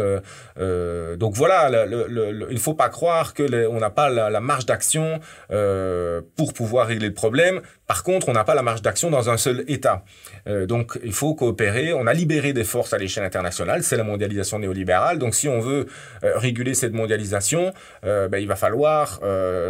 [0.58, 4.30] Euh, donc voilà, le, le, il ne faut pas croire que on n'a pas la,
[4.30, 5.20] la marge d'action
[5.52, 7.62] euh, pour pouvoir régler le problème.
[7.90, 10.04] Par contre, on n'a pas la marge d'action dans un seul État.
[10.48, 11.92] Euh, donc, il faut coopérer.
[11.92, 13.82] On a libéré des forces à l'échelle internationale.
[13.82, 15.18] C'est la mondialisation néolibérale.
[15.18, 15.88] Donc, si on veut
[16.24, 17.74] euh, réguler cette mondialisation,
[18.06, 19.20] euh, ben, il va falloir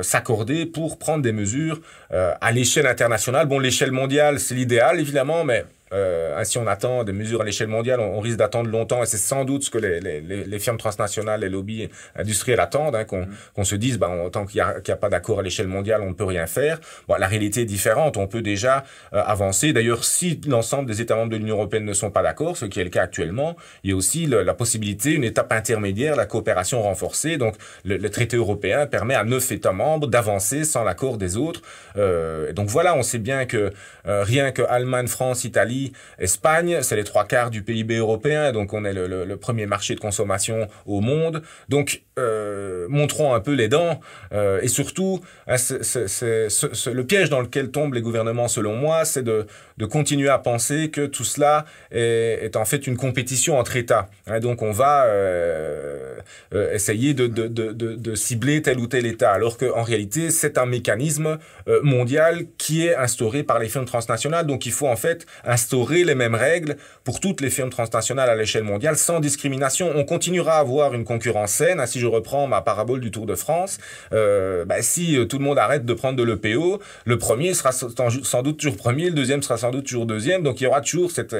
[0.02, 1.80] s'accorder pour prendre des mesures
[2.10, 3.48] à l'échelle internationale.
[3.48, 7.68] Bon, l'échelle mondiale, c'est l'idéal, évidemment, mais euh, si on attend des mesures à l'échelle
[7.68, 10.60] mondiale, on, on risque d'attendre longtemps et c'est sans doute ce que les, les, les,
[10.60, 13.30] firmes transnationales, les lobbies industriels attendent, hein, qu'on mmh.
[13.56, 15.68] qu se dise, bah, on, tant qu'il n'y a, qu a, pas d'accord à l'échelle
[15.68, 16.80] mondiale, on ne peut rien faire.
[17.08, 19.74] Bon, la réalité est différente, on peut déjà euh, avancer.
[19.74, 22.80] D'ailleurs, si l'ensemble des États membres de l'Union européenne ne sont pas d'accord, ce qui
[22.80, 26.26] est le cas actuellement, il y a aussi le, la possibilité, une étape intermédiaire, la
[26.26, 27.38] coopération renforcée.
[27.38, 31.62] Donc, le, le traité européen permet à neuf États membres d'avancer sans l'accord des autres.
[31.98, 33.72] Euh, donc voilà, on sait bien que
[34.08, 35.79] euh, rien que Allemagne, France, Italie,
[36.20, 40.00] Espagne, c'est les trois quarts du PIB européen, donc on est le, premier marché de
[40.00, 41.42] consommation au monde.
[41.70, 44.02] Donc, euh, montrons un peu les dents
[44.34, 48.02] euh, et surtout, hein, c est, c est, c le piège dans lequel tombent les
[48.02, 49.46] gouvernements, selon moi, c'est de,
[49.90, 54.10] continuer à penser que tout cela est, en fait une compétition entre États.
[54.28, 56.20] Hein, donc, on va euh,
[56.52, 61.38] essayer de, de, cibler tel ou tel État, alors qu'en réalité, c'est un mécanisme
[61.84, 64.46] mondial qui est instauré par les firmes transnationales.
[64.46, 68.28] Donc, il faut en fait instaurer instaurer les mêmes règles pour toutes les firmes transnationales
[68.28, 69.92] à l'échelle mondiale sans discrimination.
[69.96, 71.80] On continuera à avoir une concurrence saine.
[71.86, 73.78] Si je reprends ma parabole du Tour de France,
[74.12, 77.72] euh, bah, si euh, tout le monde arrête de prendre de l'EPO, le premier sera
[77.72, 80.42] sans doute toujours premier, le deuxième sera sans doute toujours deuxième.
[80.42, 81.36] Donc il y aura toujours cette,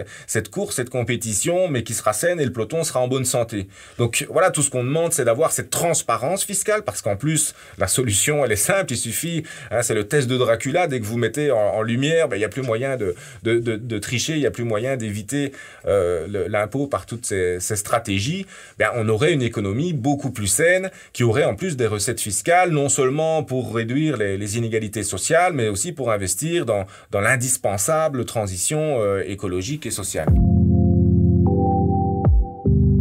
[0.52, 3.68] course, cette compétition, mais qui sera saine et le peloton sera en bonne santé.
[3.98, 7.88] Donc voilà, tout ce qu'on demande, c'est d'avoir cette transparence fiscale parce qu'en plus, la
[7.88, 8.94] solution, elle est simple.
[8.94, 10.86] Il suffit, hein, c'est le test de Dracula.
[10.86, 14.40] Dès que vous mettez en, lumière, bah, il n'y a plus moyen de, de, il
[14.40, 15.52] n'y a plus moyen d'éviter
[15.86, 18.46] euh, l'impôt par toutes ces, stratégies,
[18.78, 22.72] ben, on aurait une économie beaucoup plus saine qui aurait en plus des recettes fiscales,
[22.72, 29.00] non seulement pour réduire les, inégalités sociales, mais aussi pour investir dans, dans l'indispensable transition
[29.00, 30.28] euh, écologique et sociale.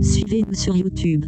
[0.02, 1.24] Suivez-nous sur YouTube.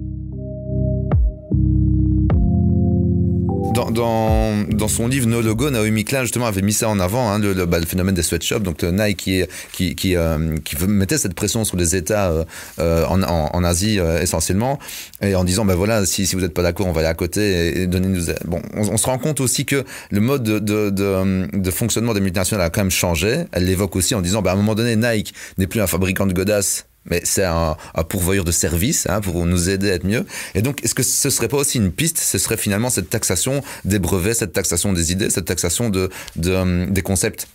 [3.72, 7.30] Dans, dans, dans, son livre No Logo, Naomi Klein justement avait mis ça en avant,
[7.30, 8.62] hein, le, le, bah, le, phénomène des sweatshops.
[8.62, 12.44] Donc Nike qui, qui, qui, euh, qui, mettait cette pression sur les États euh,
[12.78, 14.78] euh en, en, en, Asie euh, essentiellement,
[15.22, 17.14] et en disant ben voilà si, si vous n'êtes pas d'accord, on va aller à
[17.14, 18.32] côté et, et donnez-nous.
[18.44, 22.14] Bon, on, on, se rend compte aussi que le mode de, de, de, de, fonctionnement
[22.14, 23.44] des multinationales a quand même changé.
[23.52, 26.26] Elle l'évoque aussi en disant ben, à un moment donné Nike n'est plus un fabricant
[26.26, 27.76] de godasses mais c'est un,
[28.08, 30.26] pourvoyeur de services hein, pour nous aider à être mieux.
[30.54, 32.18] Et donc, est-ce que ce serait pas aussi une piste?
[32.18, 36.10] Ce serait finalement cette taxation des brevets, cette taxation des idées, cette taxation de,
[36.46, 37.46] euh, des concepts?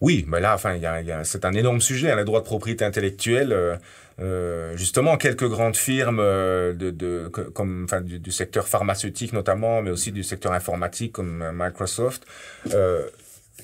[0.00, 0.78] Oui, mais là, enfin,
[1.24, 3.52] c'est un énorme sujet, hein, les droits de propriété intellectuelle.
[3.52, 3.76] Euh,
[4.20, 10.52] euh, justement, quelques grandes firmes de, comme, du, secteur pharmaceutique notamment, mais aussi du secteur
[10.52, 12.26] informatique comme Microsoft,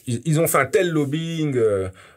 [0.06, 1.58] ils, ont fait un tel lobbying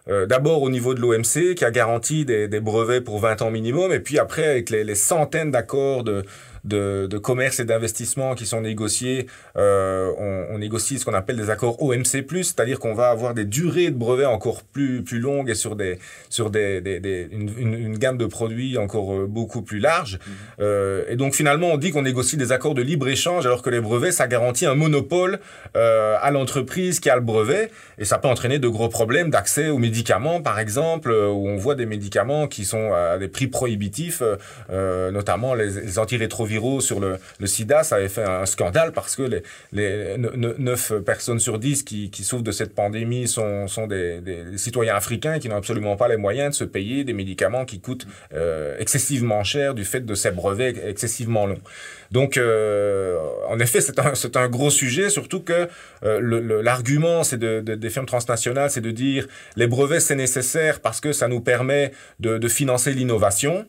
[0.10, 3.52] euh, d'abord au niveau de l'OMC qui a garanti des, des, brevets pour 20 ans
[3.52, 6.24] minimum, et puis après avec les, les centaines d'accords de,
[6.64, 11.38] de, de, commerce et d'investissement qui sont négociés, euh, on, on, négocie ce qu'on appelle
[11.38, 15.50] des accords OMC+, c'est-à-dire qu'on va avoir des durées de brevets encore plus, plus longues
[15.50, 19.26] et sur, des, sur des, des, des une, une, une, gamme de produits encore euh,
[19.28, 20.16] beaucoup plus large.
[20.16, 20.32] Mmh.
[20.62, 23.80] Euh, et donc finalement, on dit qu'on négocie des accords de libre-échange alors que les
[23.80, 25.40] brevets, ça garantit un monopole
[25.78, 29.70] euh, à l'entreprise qui a le brevet, et ça peut entraîner de gros problèmes d'accès
[29.70, 33.28] aux médicaments médicaments, par exemple, euh, où on voit des médicaments qui sont à des
[33.28, 34.24] prix prohibitifs,
[34.70, 39.44] euh, notamment les, antirétroviraux sur le, sida, ça avait fait un scandale parce que les,
[39.74, 44.22] les 9 personnes sur 10 qui, souffrent de cette pandémie sont, des,
[44.56, 48.08] citoyens africains qui n'ont absolument pas les moyens de se payer des médicaments qui coûtent
[48.34, 51.62] euh, excessivement cher du fait de ces brevets excessivement longs.
[52.12, 53.18] Donc, euh,
[53.48, 55.68] en effet, c'est un, un gros sujet, surtout que
[56.04, 60.80] euh, l'argument c'est de, de, des firmes transnationales, c'est de dire les brevets c'est nécessaire
[60.80, 63.66] parce que ça nous permet de, de financer l'innovation.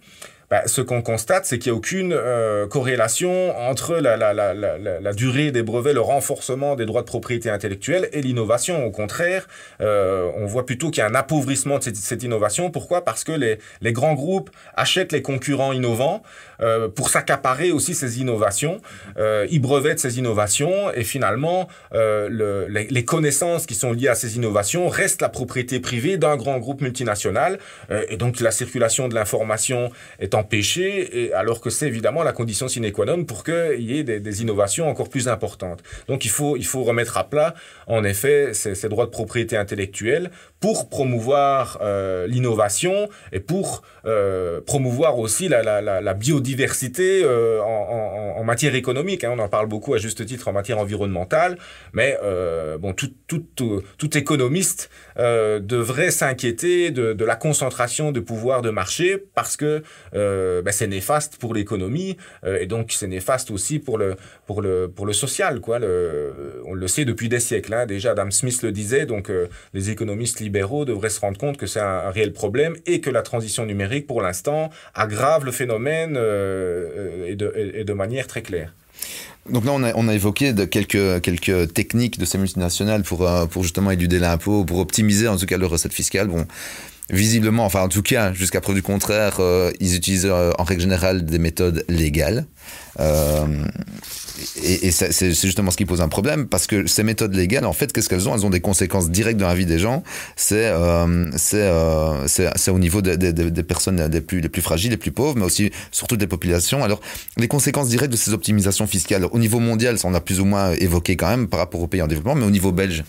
[0.51, 4.53] Ben, ce qu'on constate, c'est qu'il n'y a aucune euh, corrélation entre la, la, la,
[4.53, 8.85] la, durée des brevets, le renforcement des droits de propriété intellectuelle et l'innovation.
[8.85, 9.47] Au contraire,
[9.81, 12.73] euh, on voit plutôt qu'il y a un appauvrissement de cette, cette, innovation.
[12.73, 13.05] Pourquoi?
[13.05, 16.25] Parce que les, les grands groupes achètent les concurrents innovants
[16.61, 18.81] euh, pour s'accaparer aussi ces innovations.
[19.19, 24.15] Euh, ils brevettent ces innovations et finalement, euh, le, les, connaissances qui sont liées à
[24.15, 27.59] ces innovations restent la propriété privée d'un grand groupe multinational.
[27.91, 32.23] Euh, et donc la circulation de l'information est en empêcher, et alors que c'est évidemment
[32.23, 35.83] la condition sine qua non pour qu'il y ait des, innovations encore plus importantes.
[36.09, 37.55] Donc il faut, il faut remettre à plat,
[37.87, 45.19] en effet, ces, droits de propriété intellectuelle pour promouvoir euh, l'innovation et pour euh, promouvoir
[45.19, 49.25] aussi la, la, la biodiversité euh, en, matière économique.
[49.25, 49.33] Hein.
[49.37, 51.59] On en parle beaucoup à juste titre en matière environnementale,
[51.93, 59.23] mais euh, bon, tout, économiste euh, devrait s'inquiéter de, la concentration de pouvoir de marché
[59.35, 59.83] parce que
[60.15, 64.17] euh, ben, c'est néfaste pour l'économie et donc c'est néfaste aussi pour le,
[65.13, 65.61] social.
[65.67, 67.75] On le sait depuis des siècles.
[67.75, 67.87] Hein.
[67.87, 69.31] Déjà, Adam Smith le disait, donc
[69.75, 73.23] les économistes libéraux devraient se rendre compte que c'est un, réel problème et que la
[73.23, 76.19] transition numérique, pour l'instant, aggrave le phénomène
[77.27, 78.73] et, de, et, de, manière très claire.
[79.49, 84.19] Donc là, on a, évoqué quelques, techniques de ces multinationales pour, euh, pour justement éluder
[84.19, 86.29] l'impôt, pour optimiser en tout cas leur recette fiscale.
[86.29, 86.47] Bon,
[87.11, 90.83] visiblement, enfin en tout cas, jusqu'à preuve du contraire, euh, ils utilisent euh, en règle
[90.83, 92.47] générale des méthodes légales.
[92.99, 93.47] Euh,
[94.63, 97.93] et, c'est justement ce qui pose un problème parce que ces méthodes légales, en fait,
[97.93, 98.35] qu'est-ce qu'elles ont?
[98.35, 100.03] Elles ont des conséquences directes dans la vie des gens.
[100.37, 101.09] C'est au
[102.79, 105.71] niveau des, des, des personnes les plus, les plus fragiles, les plus pauvres, mais aussi
[105.91, 106.83] surtout des populations.
[106.83, 107.01] Alors,
[107.37, 110.47] les conséquences directes de ces optimisations fiscales, au niveau mondial, ça on a plus ou
[110.47, 113.05] moins évoqué quand même par rapport aux pays en développement, mais au niveau belge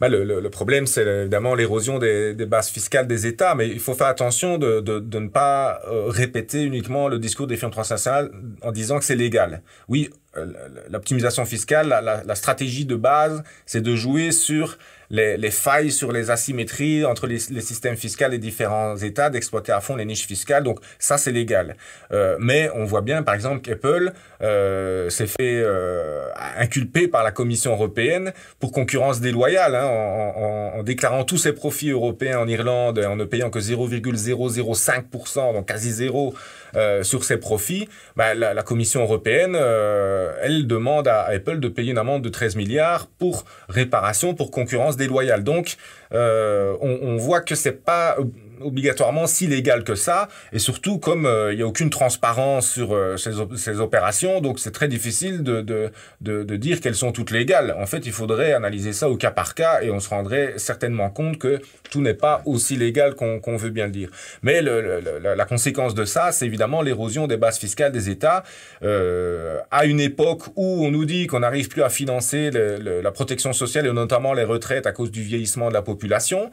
[0.00, 3.78] bah, le, le, problème, c'est évidemment l'érosion des, des, bases fiscales des États, mais il
[3.78, 7.70] faut faire attention de, de, de ne pas euh, répéter uniquement le discours des firmes
[7.70, 9.62] transnationales en disant que c'est légal.
[9.88, 10.46] Oui, euh,
[10.90, 14.78] l'optimisation fiscale, la, la, stratégie de base, c'est de jouer sur
[15.14, 19.70] les, les, failles, sur les asymétries entre les, les systèmes fiscaux des différents États, d'exploiter
[19.72, 20.64] à fond les niches fiscales.
[20.64, 21.76] Donc ça, c'est légal.
[22.12, 26.26] Euh, mais on voit bien, par exemple, qu'Apple euh, s'est fait euh,
[26.58, 31.52] inculper par la Commission européenne pour concurrence déloyale, hein, en, en, en, déclarant tous ses
[31.52, 36.34] profits européens en Irlande en ne payant que 0,005%, donc quasi zéro,
[36.76, 37.88] euh, sur ses profits.
[38.16, 42.56] Bah, la, Commission européenne, euh, elle demande à Apple de payer une amende de 13
[42.56, 45.44] milliards pour réparation, pour concurrence déloyale.
[45.44, 45.76] Donc,
[46.12, 48.16] euh, on, on, voit que c'est pas
[48.60, 52.94] obligatoirement si légal que ça, et surtout comme euh, il n'y a aucune transparence sur
[52.94, 55.90] euh, ces, opérations, donc c'est très difficile de, de,
[56.20, 57.74] de, dire qu'elles sont toutes légales.
[57.78, 61.10] En fait, il faudrait analyser ça au cas par cas, et on se rendrait certainement
[61.10, 64.08] compte que tout n'est pas aussi légal qu'on veut bien le dire.
[64.42, 68.44] Mais la, conséquence de ça, c'est évidemment l'érosion des bases fiscales des États.
[68.82, 73.52] Euh, à une époque où on nous dit qu'on n'arrive plus à financer la protection
[73.52, 76.50] sociale et notamment les retraites à cause du vieillissement de la population,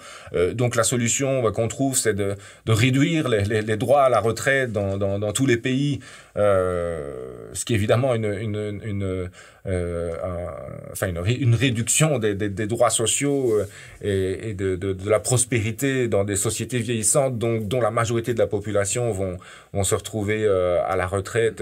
[0.53, 2.35] donc la solution qu'on trouve, c'est de,
[2.67, 5.99] réduire les, droits à la retraite dans, tous les pays,
[6.35, 9.29] ce qui est évidemment une, une, une
[9.67, 13.65] euh, un, une, une réduction des, des, des, droits sociaux euh,
[14.01, 18.39] et, et de, de, la prospérité dans des sociétés vieillissantes dont, dont la majorité de
[18.39, 19.37] la population vont,
[19.73, 21.61] vont se retrouver euh, à la retraite.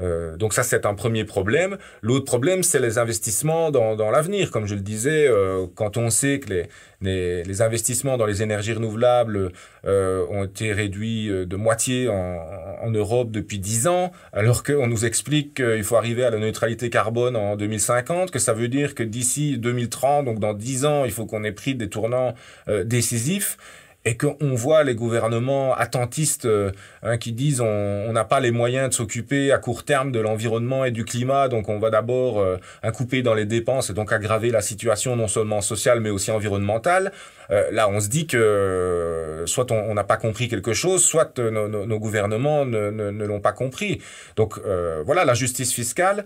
[0.00, 1.78] Euh, donc ça, c'est un premier problème.
[2.02, 4.50] L'autre problème, c'est les investissements dans, dans l'avenir.
[4.50, 6.68] Comme je le disais, euh, quand on sait que les,
[7.00, 9.52] les, les, investissements dans les énergies renouvelables
[9.84, 12.44] euh, ont été réduits de moitié en,
[12.82, 14.01] en Europe depuis 10 ans,
[14.32, 18.52] alors qu'on nous explique qu'il faut arriver à la neutralité carbone en 2050, que ça
[18.52, 21.88] veut dire que d'ici 2030, donc dans 10 ans, il faut qu'on ait pris des
[21.88, 22.34] tournants
[22.68, 23.56] euh, décisifs
[24.04, 26.72] et qu'on voit les gouvernements attentistes euh,
[27.02, 30.84] hein, qui disent on n'a pas les moyens de s'occuper à court terme de l'environnement
[30.84, 32.56] et du climat, donc on va d'abord euh,
[32.92, 37.12] couper dans les dépenses et donc aggraver la situation non seulement sociale mais aussi environnementale.
[37.52, 41.38] Euh, là, on se dit que euh, soit on n'a pas compris quelque chose, soit
[41.38, 44.00] euh, nos, nos, gouvernements ne, ne, l'ont pas compris.
[44.36, 44.58] Donc
[45.04, 46.24] voilà, la justice fiscale,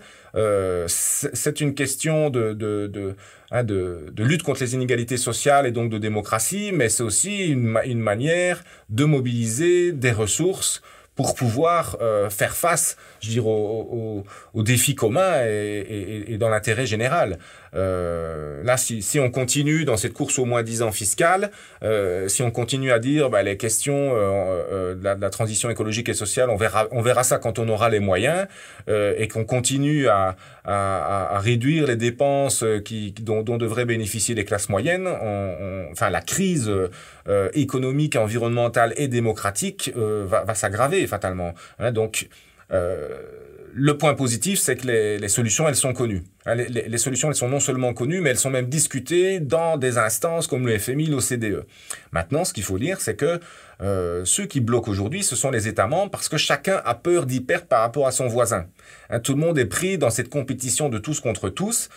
[0.87, 3.15] c'est une question de, de, de
[3.49, 7.47] Hein, de, de, lutte contre les inégalités sociales et donc de démocratie, mais c'est aussi
[7.47, 10.81] une, une, manière de mobiliser des ressources
[11.15, 14.25] pour pouvoir euh, faire face, je dirais, aux,
[14.55, 17.39] défis communs et, et, et dans l'intérêt général.
[17.75, 21.51] Euh, là, si, si, on continue dans cette course au moins 10 ans fiscale,
[21.83, 25.29] euh, si on continue à dire bah, les questions euh, euh, de, la, de, la,
[25.29, 28.47] transition écologique et sociale, on verra, on verra ça quand on aura les moyens,
[28.89, 34.35] euh, et qu'on continue à, à, à, réduire les dépenses qui, dont, dont devraient bénéficier
[34.35, 36.71] les classes moyennes, on, on, enfin la crise
[37.53, 41.53] économique, environnementale et démocratique va, va s'aggraver fatalement.
[41.79, 42.29] Hein, donc
[42.69, 46.23] le point positif, c'est que les, les, solutions, elles sont connues.
[46.55, 49.77] Les, les, les, solutions, elles sont non seulement connues, mais elles sont même discutées dans
[49.77, 51.65] des instances comme le FMI, l'OCDE.
[52.11, 53.39] Maintenant, ce qu'il faut dire, c'est que
[53.81, 57.25] euh, ceux qui bloquent aujourd'hui, ce sont les États membres, parce que chacun a peur
[57.25, 58.65] d'y perdre par rapport à son voisin.
[59.09, 61.89] Hein, tout le monde est pris dans cette compétition de tous contre tous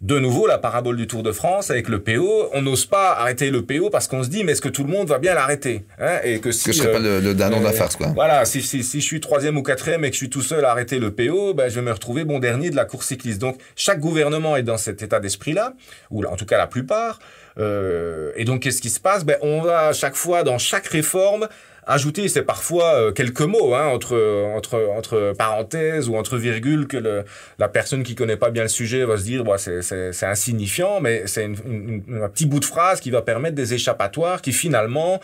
[0.00, 2.50] de nouveau la parabole du Tour de France avec le PO.
[2.52, 4.90] On n'ose pas arrêter le PO parce qu'on se dit mais est-ce que tout le
[4.90, 6.18] monde va bien l'arrêter hein?
[6.24, 7.96] Et que si que je serais euh, pas le, le danon euh, de la farce
[7.96, 8.08] quoi.
[8.14, 10.64] Voilà, si, si, si je suis troisième ou quatrième et que je suis tout seul
[10.64, 13.40] à arrêter le PO, ben je vais me retrouver bon dernier de la course cycliste.
[13.40, 15.74] Donc chaque gouvernement est dans cet état d'esprit là,
[16.10, 17.18] ou en tout cas la plupart.
[17.58, 19.24] Euh, et donc qu'est-ce qui se passe?
[19.24, 21.48] Ben on va à chaque fois dans chaque réforme
[21.86, 24.16] ajouter, c'est parfois euh, quelques mots hein, entre,
[24.54, 27.24] entre, entre parenthèses ou entre virgules que le,
[27.58, 31.26] la personne qui connaît pas bien le sujet va se dire bah, c'est insignifiant, mais
[31.26, 35.20] c'est un petit bout de phrase qui va permettre des échappatoires qui finalement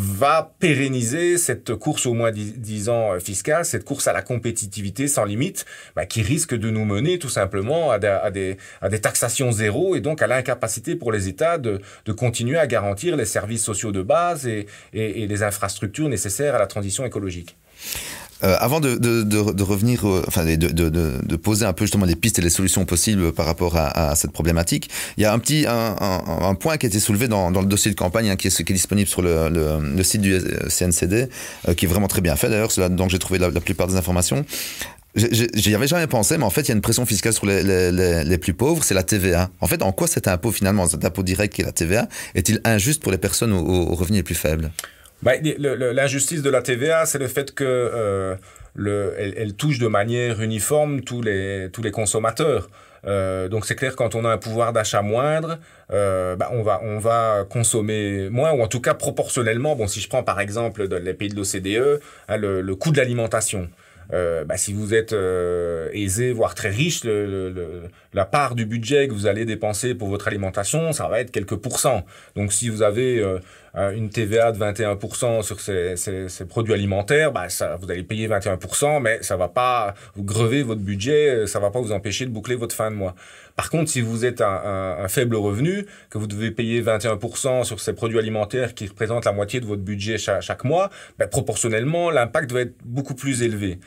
[0.00, 5.08] va pérenniser cette course au moins 10 ans euh, fiscale, cette course à la compétitivité
[5.08, 8.88] sans limite, bah, qui risque de nous mener tout simplement à, de, à, des, à
[8.88, 13.16] des taxations zéro et donc à l'incapacité pour les États de, de continuer à garantir
[13.16, 17.56] les services sociaux de base et, et, et les infrastructures nécessaires à la transition écologique.
[18.44, 22.14] Euh, avant de, de, de, de revenir, euh, enfin de, poser un peu justement les
[22.14, 25.38] pistes et les solutions possibles par rapport à, à cette problématique, il y a un
[25.38, 28.30] petit un, un, un point qui a été soulevé dans, dans le dossier de campagne
[28.30, 31.28] hein, qui, est, qui est disponible sur le, le, le site du CNCD,
[31.68, 33.60] euh, qui est vraiment très bien fait d'ailleurs, c'est là dont j'ai trouvé la, la
[33.60, 34.44] plupart des informations.
[35.16, 37.64] J'y avais jamais pensé, mais en fait, il y a une pression fiscale sur les,
[37.64, 39.50] les, les, les plus pauvres, c'est la TVA.
[39.60, 42.60] En fait, en quoi cet impôt, finalement, cet impôt direct qui est la TVA, est-il
[42.64, 44.70] injuste pour les personnes aux, aux revenus les plus faibles?
[45.22, 48.36] Bah, L'injustice de la TVA, c'est le fait que euh,
[48.74, 52.70] le, elle, touche de manière uniforme tous les, tous les consommateurs.
[53.06, 55.58] Euh, donc c'est clair quand on a un pouvoir d'achat moindre,
[55.92, 59.76] euh, bah on va on va consommer moins ou en tout cas proportionnellement.
[59.76, 62.96] Bon si je prends par exemple les pays de l'OCDE, hein, le, le coût de
[62.96, 63.68] l'alimentation.
[64.10, 67.82] Bah, si vous êtes euh, aisé, voire très riche, le,
[68.12, 71.56] la part du budget que vous allez dépenser pour votre alimentation, ça va être quelques
[71.56, 72.04] pourcents.
[72.36, 77.32] Donc si vous avez euh, une TVA de 21% sur ces, ces, ces, produits alimentaires,
[77.32, 81.60] bah, ça, vous allez payer 21%, mais ça va pas vous grever votre budget, ça
[81.60, 83.14] va pas vous empêcher de boucler votre fin de mois.
[83.56, 87.80] Par contre, si vous êtes un, un, faible revenu, que vous devez payer 21% sur
[87.80, 92.10] ces produits alimentaires qui représentent la moitié de votre budget chaque, chaque mois, bah, proportionnellement,
[92.10, 93.80] l'impact va être beaucoup plus élevé.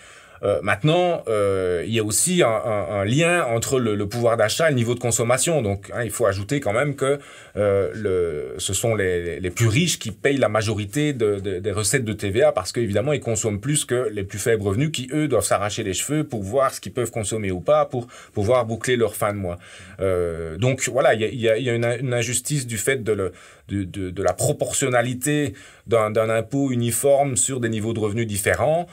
[0.43, 4.37] Euh, maintenant, euh, il y a aussi un, un, un lien entre le, le pouvoir
[4.37, 5.61] d'achat et le niveau de consommation.
[5.61, 7.19] Donc, hein, il faut ajouter quand même que
[7.57, 11.71] euh, le, ce sont les, les, plus riches qui payent la majorité de, de, des
[11.71, 15.27] recettes de TVA parce qu'évidemment, ils consomment plus que les plus faibles revenus qui, eux,
[15.27, 18.95] doivent s'arracher les cheveux pour voir ce qu'ils peuvent consommer ou pas pour pouvoir boucler
[18.95, 19.59] leur fin de mois.
[19.99, 23.13] Euh, donc, voilà, il y a, y a, y a une, injustice du fait de,
[23.13, 23.31] le,
[23.67, 25.53] de, de, de la proportionnalité
[25.87, 28.87] d'un impôt uniforme sur des niveaux de revenus différents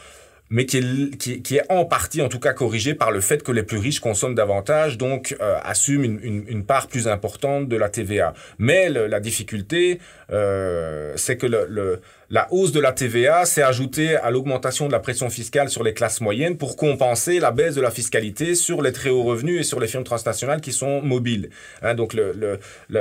[0.51, 3.43] mais qui est, qui, qui, est en partie en tout cas corrigé par le fait
[3.43, 7.69] que les plus riches consomment davantage, donc euh, assument une, une, une, part plus importante
[7.69, 8.35] de la TVA.
[8.59, 13.63] Mais le, la difficulté, euh, c'est que le, le, la hausse de la TVA s'est
[13.63, 17.75] ajoutée à l'augmentation de la pression fiscale sur les classes moyennes pour compenser la baisse
[17.75, 21.03] de la fiscalité sur les très hauts revenus et sur les firmes transnationales qui sont
[21.03, 21.51] mobiles.
[21.83, 22.57] Hein, donc là,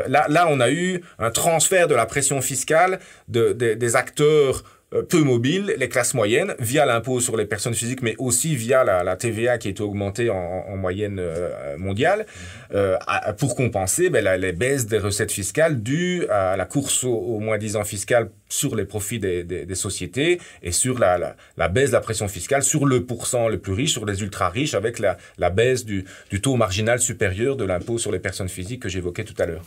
[0.07, 4.63] là, on a eu un transfert de la pression fiscale de, de des acteurs
[5.09, 9.15] peu mobiles, les classes moyennes, via l'impôt sur les personnes physiques, mais aussi via la,
[9.17, 12.25] TVA qui est augmentée en, en moyenne euh, mondiale,
[12.73, 12.97] euh,
[13.37, 17.57] pour compenser ben, les baisses des recettes fiscales dues à la course au, au moins
[17.57, 21.35] 10 ans fiscal sur les profits des, sociétés et sur la,
[21.69, 24.73] baisse de la pression fiscale sur le pourcent le plus riche, sur les ultra riches,
[24.73, 26.05] avec la, baisse du,
[26.41, 29.65] taux marginal supérieur de l'impôt sur les personnes physiques que j'évoquais tout à l'heure.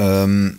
[0.00, 0.50] Euh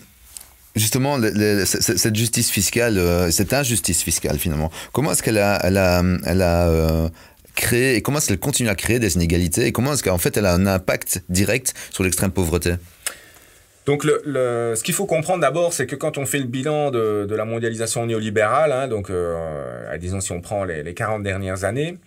[0.76, 1.19] justement,
[1.65, 7.09] cette justice fiscale, euh, cette injustice fiscale finalement, comment est-ce qu'elle a, euh,
[7.55, 10.38] créé et comment est-ce qu'elle continue à créer des inégalités et comment est-ce qu'en fait
[10.38, 12.76] elle a un impact direct sur l'extrême pauvreté?
[13.88, 17.45] Donc, ce qu'il faut comprendre d'abord, c'est que quand on fait le bilan de, la
[17.45, 21.97] mondialisation néolibérale, hein, donc, euh, disons, si on prend les, les 40 dernières années,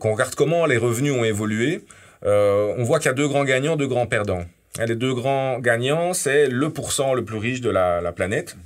[0.00, 1.84] qu'on regarde comment les revenus ont évolué,
[2.24, 4.44] on voit qu'il y a deux grands gagnants, deux grands perdants.
[4.86, 8.56] Les deux grands gagnants, c'est le pourcent le plus riche de la, la planète,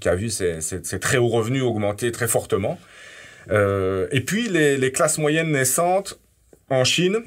[0.00, 0.60] qui a vu ses,
[1.00, 2.78] très hauts revenus augmenter très fortement.
[3.50, 6.18] Euh, et puis les, classes moyennes naissantes
[6.70, 7.18] en Chine,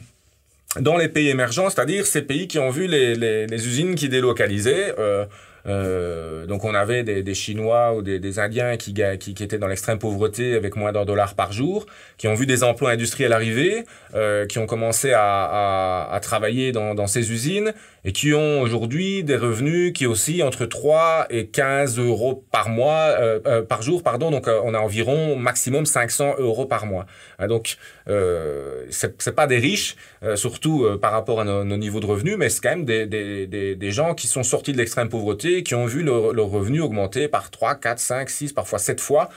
[0.80, 4.96] dans les pays émergents, c'est-à-dire ces pays qui ont vu les usines qui délocalisaient.
[5.00, 5.26] Euh,
[5.68, 9.58] euh, donc on avait des, des Chinois ou des, des Indiens qui, qui, qui, étaient
[9.58, 11.86] dans l'extrême pauvreté avec moins d'un dollar par jour,
[12.18, 13.84] qui ont vu des emplois industriels arriver,
[14.16, 17.74] euh, qui ont commencé à, à, à travailler dans, dans, ces usines
[18.08, 23.10] et qui ont aujourd'hui des revenus qui oscillent entre 3 et 15 euros par mois,
[23.20, 24.32] euh, euh, par jour, pardon.
[24.32, 27.06] Donc on a environ maximum 500 euros par mois.
[27.50, 27.78] donc
[28.08, 29.98] c'est pas des riches,
[30.36, 33.46] surtout par rapport à nos, nos, niveaux de revenus, mais c'est quand même des, des,
[33.46, 36.80] des, des gens qui sont sortis de l'extrême pauvreté qui ont vu leur, leur, revenu
[36.80, 39.30] augmenter par 3, 4, 5, 6, parfois 7 fois.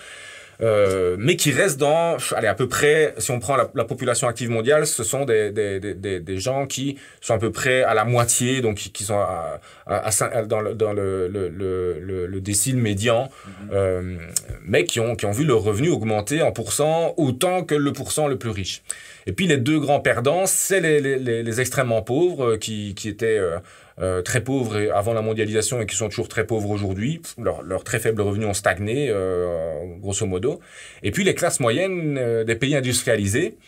[0.63, 4.29] Euh, mais qui restent dans, allez, à peu près, si on prend la, la population
[4.29, 7.95] active mondiale, ce sont des, des, des, des, gens qui sont à peu près à
[7.95, 12.27] la moitié, donc qui, qui sont à, à, à, dans, le, dans le, le, le,
[12.27, 13.75] le décile médian, mm -hmm.
[13.75, 14.17] euh,
[14.65, 18.29] mais qui ont, qui ont vu leur revenu augmenter en pourcent autant que le pourcent
[18.29, 18.83] le plus riche.
[19.27, 23.39] Et puis les deux grands perdants, c'est les, les, les, extrêmement pauvres qui, qui étaient
[23.39, 23.59] euh,
[24.01, 27.21] euh, très pauvres avant la mondialisation et qui sont toujours très pauvres aujourd'hui.
[27.39, 30.61] Leurs leur très faibles revenus ont stagné, euh, grosso modo.
[31.03, 33.59] Et puis les classes moyennes euh, des pays industrialisés.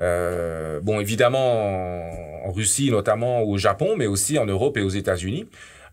[0.00, 5.46] Euh, bon, évidemment en, Russie notamment, au Japon, mais aussi en Europe et aux États-Unis.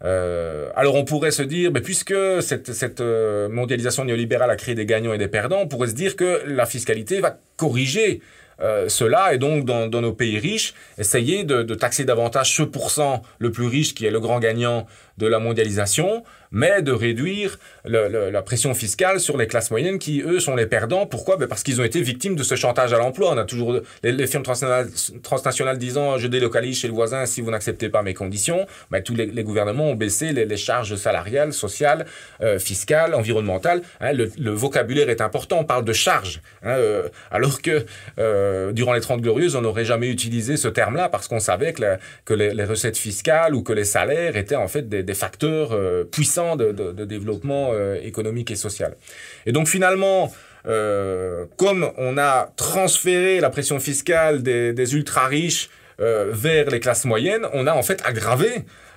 [0.03, 4.85] Euh, alors on pourrait se dire, mais puisque cette, cette mondialisation néolibérale a créé des
[4.85, 8.21] gagnants et des perdants, on pourrait se dire que la fiscalité va corriger
[8.61, 13.21] euh, cela et donc dans, nos pays riches, essayer de, de, taxer davantage ce pourcent
[13.39, 14.87] le plus riche qui est le grand gagnant
[15.17, 20.39] de la mondialisation, mais de réduire la pression fiscale sur les classes moyennes qui, eux,
[20.39, 21.05] sont les perdants.
[21.05, 21.37] Pourquoi?
[21.37, 23.31] Ben Parce qu'ils ont été victimes de ce chantage à l'emploi.
[23.33, 27.89] On a toujours les, firmes transnationales, disant je délocalise chez le voisin si vous n'acceptez
[27.89, 28.65] pas mes conditions.
[28.89, 32.05] Ben, tous les, gouvernements ont baissé les, charges salariales, sociales,
[32.41, 33.81] euh, fiscales, environnementales.
[33.99, 35.59] Hein, le, vocabulaire est important.
[35.59, 36.41] On parle de charges.
[36.63, 37.85] Hein, euh, alors que
[38.17, 42.33] euh, durant les 30 glorieuses, on n'aurait jamais utilisé ce terme-là parce qu'on savait que,
[42.33, 46.55] les, recettes fiscales ou que les salaires étaient en fait des, des facteurs euh, puissants
[46.55, 46.71] de,
[47.05, 48.95] développement euh, économique et social.
[49.45, 50.33] Et donc finalement,
[50.67, 56.79] euh, comme on a transféré la pression fiscale des, des ultra riches euh, vers les
[56.79, 58.49] classes moyennes, on a en fait aggravé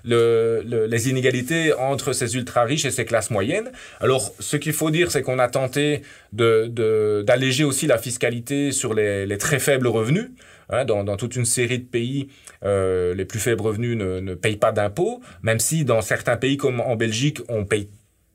[0.05, 3.71] le, le, les inégalités entre ces ultra riches et ces classes moyennes.
[4.01, 6.03] Alors, ce qu'il faut dire, c'est qu'on a tenté
[6.33, 10.31] d'alléger aussi la fiscalité sur les très faibles revenus.
[10.71, 12.29] Hein, dans, dans, toute une série de pays,
[12.65, 16.59] euh, les plus faibles revenus ne, ne payent pas d'impôts, même si dans certains pays
[16.59, 17.89] comme en Belgique, on paye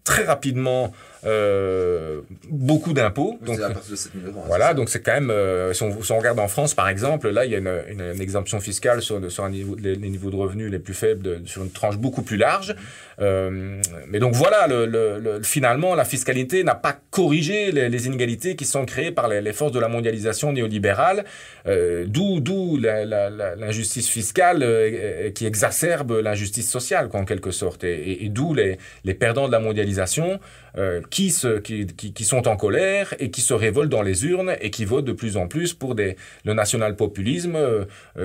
[0.04, 0.92] très rapidement
[1.26, 3.40] euh, beaucoup d'impôts.
[3.42, 4.42] Donc, à partir de 7 000 euros.
[4.42, 6.90] Hein, voilà, donc c'est quand même, euh, si, on, si, on, regarde en France par
[6.90, 10.30] exemple, là il y a une, une, exemption fiscale sur, sur un niveau, les, niveaux
[10.30, 12.76] de revenus les plus faibles de, sur une tranche beaucoup plus large.
[13.22, 18.66] Euh, mais donc voilà, le, le, finalement la fiscalité n'a pas corrigé les, inégalités qui
[18.66, 21.26] sont créées par les, forces de la mondialisation néolibérale,
[21.68, 28.78] euh, d'où l'injustice fiscale euh, qui exacerbe l'injustice sociale en quelque sorte, et, d'où les,
[29.14, 30.40] perdants de la mondialisation
[31.12, 35.14] qui, sont en colère et qui se révoltent dans les urnes et qui votent de
[35.14, 37.58] plus en plus pour le national-populisme,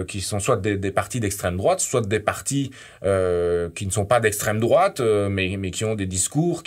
[0.06, 2.70] qui sont soit des partis d'extrême droite, soit des partis
[3.02, 4.77] qui ne sont pas d'extrême droite,
[5.28, 6.62] mais, mais qui ont des discours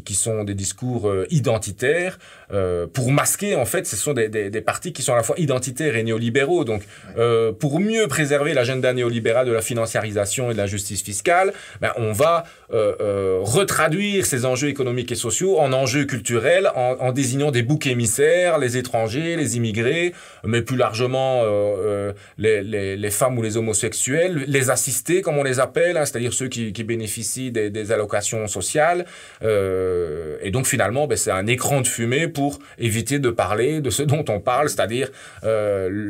[0.00, 2.18] qui, sont des discours euh, identitaires
[2.52, 5.22] euh, pour masquer en fait ce sont des, des, des, partis qui sont à la
[5.22, 6.64] fois identitaires et néolibéraux.
[6.64, 6.82] Donc
[7.16, 11.92] euh, pour mieux préserver l'agenda néolibéral de la financiarisation et de la justice fiscale ben,
[11.96, 17.12] on va euh, euh, retraduire ces enjeux économiques et sociaux en enjeux culturels en, en,
[17.12, 20.12] désignant des boucs émissaires les étrangers les immigrés
[20.44, 25.42] mais plus largement euh, les, les, les, femmes ou les homosexuels les assistés comme on
[25.42, 29.04] les appelle hein, c'est-à-dire ceux qui, qui bénéficient des, des allocations sociales.
[29.42, 32.41] Et donc finalement, ben, c'est un écran de fumée pour
[32.78, 35.08] éviter de parler de ce dont on parle, c'est-à-dire
[35.44, 36.08] euh,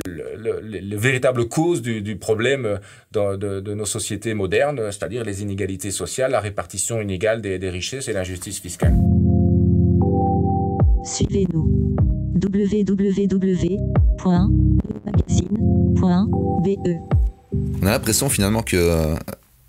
[0.64, 2.78] les véritables causes du, du problème
[3.12, 7.70] de, de, de, nos sociétés modernes, c'est-à-dire les inégalités sociales, la répartition inégale des, des
[7.70, 8.94] richesses et l'injustice fiscale.
[11.04, 11.96] Suivez-nous
[12.42, 13.58] www.magazine.be
[17.82, 19.16] On a l'impression finalement que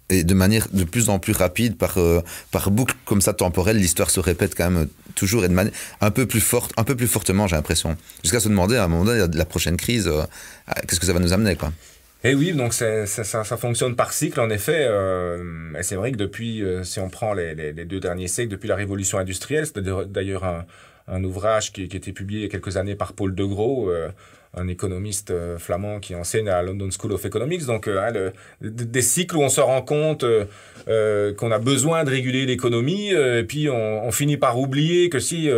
[0.10, 3.78] et de manière de plus en plus rapide, par, euh, par boucle comme ça temporelle,
[3.78, 6.96] l'histoire se répète quand même toujours et de manière un peu plus forte, un peu
[6.96, 7.98] plus fortement, j'ai l'impression.
[8.24, 10.24] Jusqu'à se demander à un moment donné, la prochaine crise, euh,
[10.88, 11.72] qu'est-ce que ça va nous amener, quoi.
[12.26, 14.86] Et eh oui, donc ça, fonctionne par cycle, en effet.
[14.88, 18.78] Euh, c'est vrai que depuis, euh, si on prend les, deux derniers siècles, depuis la
[18.78, 19.78] révolution industrielle, c'est
[20.10, 20.46] d'ailleurs
[21.10, 23.44] un, ouvrage qui, qui a été publié il y a quelques années par Paul De
[23.44, 24.10] Gros, euh,
[24.56, 27.66] un économiste euh, flamand qui enseigne à London School of Economics.
[27.66, 28.32] Donc, euh, hein,
[28.62, 33.44] des cycles où on se rend compte euh, qu'on a besoin de réguler l'économie, et
[33.44, 35.50] puis on, finit par oublier que si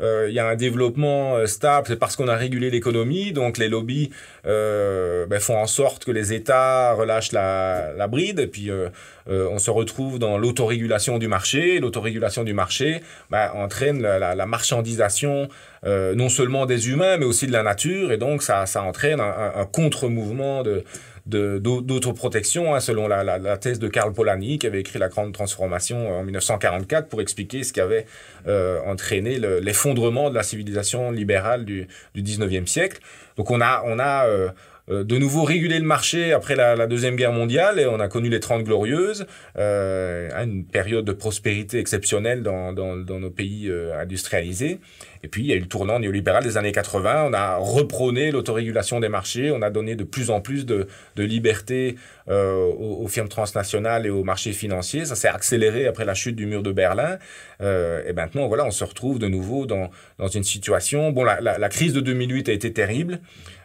[0.00, 3.68] il y a un développement euh, stable, c'est parce qu'on a régulé l'économie, donc les
[3.68, 4.10] lobbies
[4.46, 8.88] euh, ben, font en sorte que les États relâchent la, bride, et puis euh,
[9.28, 11.80] euh, on se retrouve dans l'autorégulation du marché.
[11.80, 15.48] L'autorégulation du marché ben, entraîne la, marchandisation
[15.84, 19.20] euh, non seulement des humains, mais aussi de la nature, et donc ça, ça entraîne
[19.20, 20.84] un, un contre-mouvement de
[21.28, 26.24] d'autoprotection, hein, selon la, thèse de Karl Polanyi, qui avait écrit La Grande Transformation en
[26.24, 28.06] 1944 pour expliquer ce qui avait
[28.46, 33.00] euh, entraîné l'effondrement de la civilisation libérale du, du 19e siècle.
[33.36, 34.48] Donc on a, on a euh,
[34.90, 38.30] euh, de nouveau réguler le marché après la, Deuxième Guerre mondiale et on a connu
[38.30, 39.26] les Trente Glorieuses,
[39.58, 44.80] euh, une période de prospérité exceptionnelle dans, nos pays euh, industrialisés.
[45.22, 48.30] Et puis il y a eu le tournant néolibéral des années 80, on a reprôné
[48.30, 51.96] l'autorégulation des marchés, on a donné de plus en plus de, de liberté
[52.28, 55.04] euh, aux, aux, firmes transnationales et aux marchés financiers.
[55.06, 57.18] Ça s'est accéléré après la chute du mur de Berlin.
[57.60, 61.10] Euh, et maintenant, voilà, on se retrouve de nouveau dans, dans une situation.
[61.10, 63.20] Bon, la, la, la crise de 2008 a été terrible.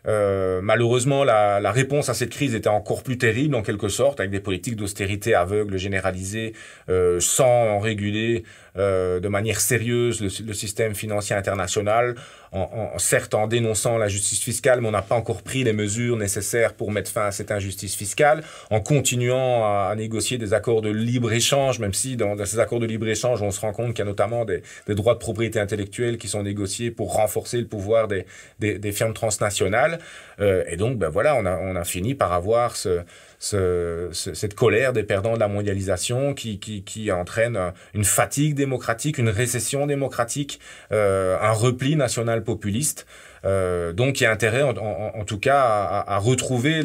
[0.05, 4.19] Euh, malheureusement, la, la, réponse à cette crise était encore plus terrible en quelque sorte,
[4.19, 6.53] avec des politiques d'austérité aveugles généralisées,
[6.89, 8.43] euh, sans réguler
[8.77, 12.15] euh, de manière sérieuse le, le, système financier international,
[12.53, 15.73] en, en, certes en dénonçant la justice fiscale, mais on n'a pas encore pris les
[15.73, 20.53] mesures nécessaires pour mettre fin à cette injustice fiscale, en continuant à, à négocier des
[20.53, 23.93] accords de libre-échange, même si dans, dans, ces accords de libre-échange, on se rend compte
[23.93, 27.57] qu'il y a notamment des, des, droits de propriété intellectuelle qui sont négociés pour renforcer
[27.57, 28.25] le pouvoir des,
[28.59, 29.99] des, des firmes transnationales.
[30.39, 33.01] Euh, et donc, ben voilà, on a, on a fini par avoir ce,
[33.43, 38.55] ce, ce, cette colère des perdants de la mondialisation qui, qui, qui entraîne une fatigue
[38.55, 40.61] démocratique, une récession démocratique,
[40.93, 43.05] euh, un repli national populiste.
[43.45, 46.81] Euh, donc il y a intérêt en, tout cas à, retrouver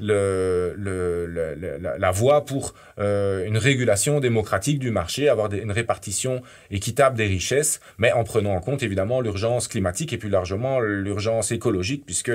[0.00, 0.90] la,
[2.10, 8.12] voie pour euh, une régulation démocratique du marché, avoir une répartition équitable des richesses, mais
[8.12, 12.32] en prenant en compte évidemment l'urgence climatique et plus largement l'urgence écologique, puisque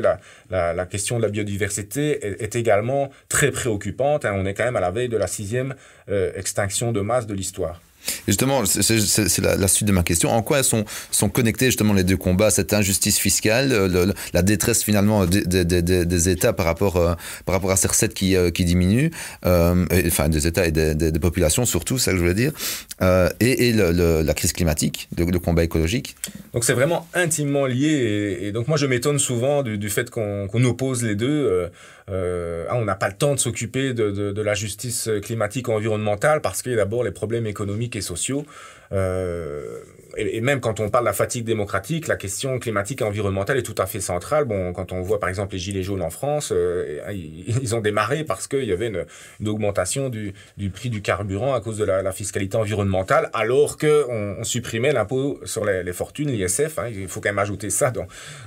[0.50, 4.26] la, question de la biodiversité est, est également très préoccupante.
[4.26, 5.76] Hein, on est quand même à la veille de la sixième
[6.10, 7.82] euh, extinction de masse de l'histoire.
[8.28, 10.30] Justement, c'est la, suite de ma question.
[10.30, 14.42] En quoi sont, sont connectés justement les deux combats, cette injustice fiscale, le, le, la
[14.42, 17.14] détresse finalement des, États par rapport, euh,
[17.46, 19.10] par rapport à ces recettes qui, euh, qui diminuent,
[19.46, 22.54] euh, enfin des États et des, populations surtout, ça que je voulais dire,
[23.02, 26.16] euh, et, et la crise climatique, le, combat écologique
[26.54, 30.64] Donc c'est vraiment intimement lié, et, donc moi je m'étonne souvent du, fait qu'on qu
[30.66, 31.70] oppose les deux.
[32.10, 36.42] Euh, ah, on n'a pas le temps de s'occuper de, la justice climatique ou environnementale
[36.42, 38.46] parce qu'il y a d'abord les problèmes économiques et sociaux.
[38.92, 39.80] Euh,
[40.18, 43.64] et, même quand on parle de la fatigue démocratique, la question climatique et environnementale est
[43.64, 44.46] tout à fait centrale.
[44.46, 48.24] Bon, quand on voit par exemple les gilets jaunes en France, euh, ils, ont démarré
[48.24, 49.06] parce qu'il y avait une,
[49.48, 50.34] augmentation du,
[50.74, 55.64] prix du carburant à cause de la, fiscalité environnementale, alors qu'on on supprimait l'impôt sur
[55.64, 56.80] les, fortunes, l'ISF.
[56.80, 57.92] Hein, il faut quand même ajouter ça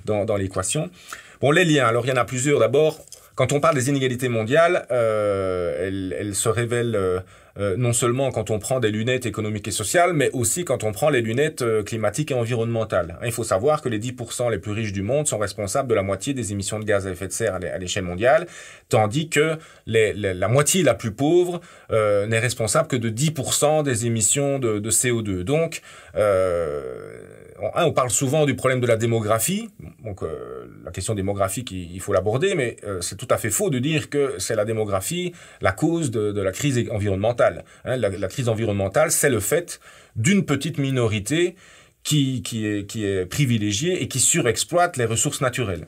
[0.05, 0.91] dans, dans l'équation.
[1.41, 2.59] Bon, les liens, alors il y en a plusieurs.
[2.59, 3.05] D'abord,
[3.35, 6.99] quand on parle des inégalités mondiales, euh, elles, elles, se révèlent
[7.59, 10.93] euh, non seulement quand on prend des lunettes économiques et sociales, mais aussi quand on
[10.93, 13.19] prend les lunettes euh, climatiques et environnementales.
[13.25, 16.03] Il faut savoir que les 10% les plus riches du monde sont responsables de la
[16.03, 18.47] moitié des émissions de gaz à effet de serre à l'échelle mondiale,
[18.89, 24.07] tandis que les, la moitié la plus pauvre euh, n'est responsable que de 10% des
[24.07, 25.43] émissions de, de CO2.
[25.43, 25.83] Donc,
[27.75, 29.69] on parle souvent du problème de la démographie.
[30.05, 30.23] Donc,
[30.85, 34.35] la question démographique, il, faut l'aborder, mais c'est tout à fait faux de dire que
[34.39, 37.42] c'est la démographie la cause de, de la crise environnementale.
[37.85, 39.81] Hein, la, crise environnementale, c'est le fait
[40.17, 41.57] d'une petite minorité
[42.03, 45.87] qui, est, privilégiée et qui surexploite les ressources naturelles.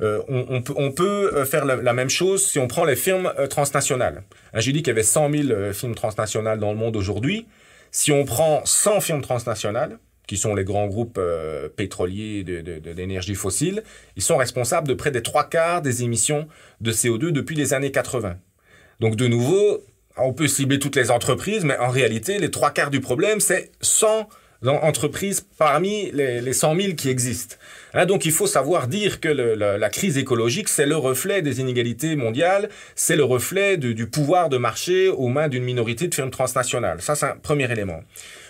[0.00, 4.24] Euh, on, peut, peut, faire la, même chose si on prend les firmes euh, transnationales.
[4.52, 7.46] Hein, J'ai dit qu'il y avait 100 000 firmes transnationales dans le monde aujourd'hui.
[7.92, 13.34] Si on prend 100 firmes transnationales, qui sont les grands groupes euh, pétroliers d'énergie de,
[13.34, 13.82] de, fossile,
[14.16, 16.48] ils sont responsables de près des trois quarts des émissions
[16.80, 18.36] de CO2 depuis les années 80.
[19.00, 19.84] Donc de nouveau,
[20.16, 23.70] on peut cibler toutes les entreprises, mais en réalité, les trois quarts du problème, c'est
[23.80, 24.28] 100
[24.64, 27.56] entreprises parmi les, les 100 000 qui existent.
[27.94, 32.16] Hein, donc il faut savoir dire que la, crise écologique, c'est le reflet des inégalités
[32.16, 37.02] mondiales, c'est le reflet du pouvoir de marché aux mains d'une minorité de firmes transnationales.
[37.02, 38.02] Ça, c'est un premier élément.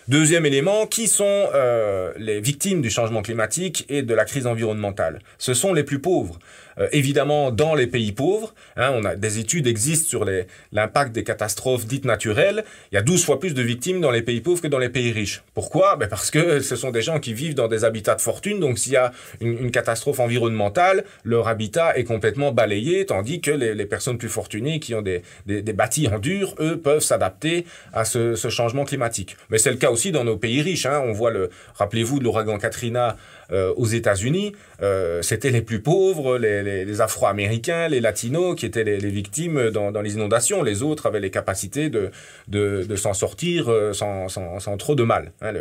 [0.08, 5.20] Deuxième élément, qui sont euh, les victimes du changement climatique et de la crise environnementale?
[5.38, 6.40] Ce sont les plus pauvres.
[6.79, 10.27] Euh, évidemment, dans les pays pauvres, hein, on a des études existent sur
[10.73, 12.64] l'impact des catastrophes dites naturelles.
[12.91, 14.89] Il y a 12 fois plus de victimes dans les pays pauvres que dans les
[14.89, 15.43] pays riches.
[15.55, 15.97] Pourquoi?
[15.97, 18.61] Ben Parce que ce sont des gens qui vivent dans des habitats de fortune.
[18.61, 23.87] Donc, s'il y a une, catastrophe environnementale, leur habitat est complètement balayé, tandis que les,
[23.87, 28.35] personnes plus fortunées qui ont des, des, bâtis en dur, eux, peuvent s'adapter à ce,
[28.35, 29.37] ce, changement climatique.
[29.51, 30.87] Mais c'est le cas aussi dans nos pays riches.
[30.87, 31.03] Hein.
[31.05, 33.16] On voit le, rappelez-vous de l'ouragan Katrina
[33.53, 38.98] euh, aux États-Unis, euh, c'était les plus pauvres, les, Afro-Américains, les Latinos qui étaient les,
[39.11, 40.62] victimes dans, les inondations.
[40.62, 42.11] Les autres avaient les capacités de,
[42.48, 45.32] de, s'en sortir euh, sans, sans, trop de mal.
[45.42, 45.53] Hein.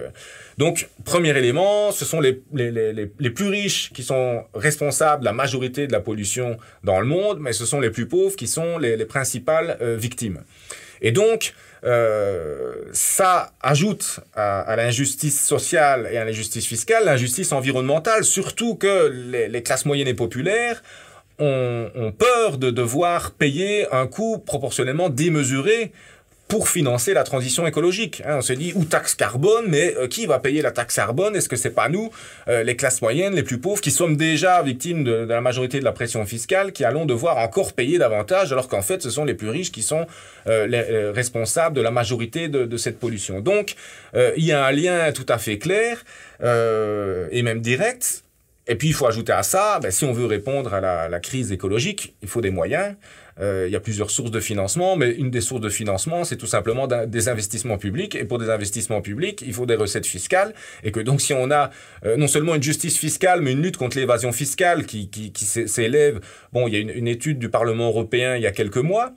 [0.58, 5.88] Donc, premier élément, ce sont les, les, plus riches qui sont responsables de la majorité
[5.88, 8.98] de la pollution dans le monde, mais ce sont les plus pauvres qui sont les,
[8.98, 10.42] les principales euh, victimes.
[11.02, 18.76] Et donc, euh, ça ajoute à, l'injustice sociale et à l'injustice fiscale l'injustice environnementale, surtout
[18.76, 20.84] que les, classes moyennes et populaires
[21.40, 25.92] ont peur de devoir payer un coût proportionnellement démesuré
[26.52, 28.22] pour financer la transition écologique.
[28.26, 31.34] Hein, on se dit, ou taxe carbone, mais euh, qui va payer la taxe carbone?
[31.34, 32.12] Est-ce que c'est pas nous,
[32.50, 35.86] euh, les classes moyennes, les plus pauvres, qui sommes déjà victimes de, la majorité de
[35.86, 39.34] la pression fiscale, qui allons devoir encore payer davantage, alors qu'en fait, ce sont les
[39.34, 40.06] plus riches qui sont
[40.48, 43.40] euh, les responsables de la majorité de, cette pollution?
[43.40, 43.76] Donc,
[44.14, 46.04] il y a un lien tout à fait clair,
[46.42, 48.24] et même direct,
[48.68, 51.52] et puis, il faut ajouter à ça, ben, si on veut répondre à la, crise
[51.52, 52.96] écologique, il faut des moyens.
[53.42, 56.38] Euh, il y a plusieurs sources de financement, mais une des sources de financement, c'est
[56.38, 58.16] tout simplement des investissements publics.
[58.16, 60.54] Et pour des investissements publics, il faut des recettes fiscales.
[60.84, 61.72] Et que donc, si on a
[62.06, 66.20] euh, non seulement une justice fiscale, mais une lutte contre l'évasion fiscale qui, s'élève,
[66.54, 69.14] bon, il y a une, étude du Parlement européen il y a quelques mois,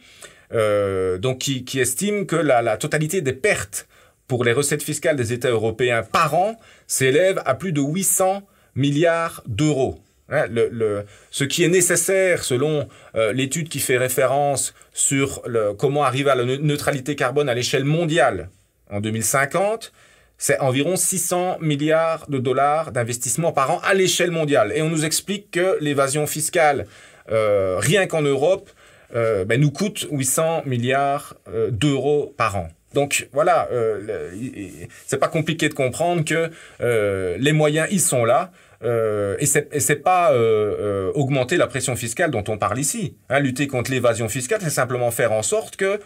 [0.53, 3.87] euh, donc qui, estime que la totalité des pertes
[4.27, 6.57] pour les recettes fiscales des États européens par an
[6.87, 8.43] s'élève à plus de 800
[8.75, 10.04] milliards d'euros.
[10.31, 15.43] Hein, le, le, ce qui est nécessaire selon euh, l'étude qui fait référence sur
[15.79, 18.49] comment arriver à la neutralité carbone à l'échelle mondiale
[18.91, 19.93] en 2050,
[20.39, 24.72] c'est environ 600 milliards de dollars d'investissement par an à l'échelle mondiale.
[24.75, 26.87] Et on nous explique que l'évasion fiscale,
[27.31, 28.70] euh, rien qu'en Europe,
[29.14, 31.35] euh, ben, nous coûte 800 milliards
[31.70, 32.68] d'euros par an.
[32.95, 33.68] Donc voilà,
[35.05, 36.49] c'est pas compliqué de comprendre que
[37.37, 38.53] les moyens ils sont là.
[38.85, 40.37] Euh, et c'est pas euh,
[40.78, 43.16] euh, augmenter la pression fiscale dont on parle ici.
[43.30, 46.01] Hein, lutter contre l'évasion fiscale, c'est simplement faire en sorte que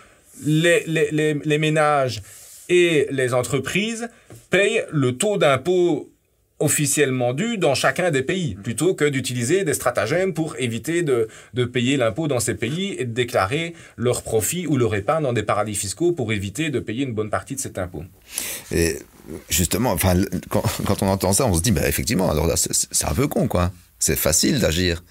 [0.44, 2.22] les, ménages
[2.68, 4.08] et les entreprises
[4.50, 6.10] payent le taux d'impôt
[6.60, 11.28] officiellement dû dans chacun des pays, plutôt que d'utiliser des stratagèmes pour éviter de,
[11.72, 15.44] payer l'impôt dans ces pays et de déclarer leurs profits ou leur épargne dans des
[15.44, 18.02] paradis fiscaux pour éviter de payer une bonne partie de cet impôt.
[19.48, 20.14] Justement, enfin,
[20.48, 23.72] quand, on entend ça, on se dit, bah, effectivement, alors c'est un peu con, quoi.
[23.98, 25.02] C'est facile d'agir.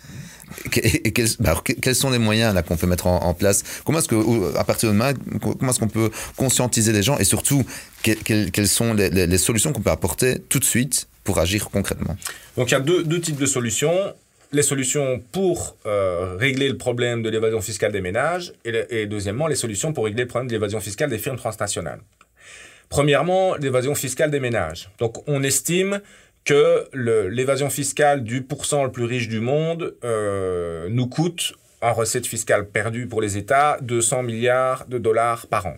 [0.76, 3.64] et quels, bah, quels, sont les moyens là qu'on peut mettre en, place?
[3.86, 7.18] Comment est-ce que, à partir de demain, comment est-ce qu'on peut conscientiser les gens?
[7.18, 7.66] Et surtout
[8.02, 12.16] quelles, sont les, solutions qu'on peut apporter tout de suite pour agir concrètement?
[12.56, 14.14] Donc il y a deux, deux types de solutions
[14.54, 19.48] les solutions pour euh, régler le problème de l'évasion fiscale des ménages et, et, deuxièmement
[19.48, 22.00] les solutions pour régler le problème de l'évasion fiscale des firmes transnationales.
[22.90, 24.90] Premièrement, l'évasion fiscale des ménages.
[25.00, 26.02] Donc on estime
[26.46, 32.26] que l'évasion fiscale du pourcent le plus riche du monde euh, nous coûte en recettes
[32.26, 35.78] fiscales perdues pour les États 200 milliards de dollars par an.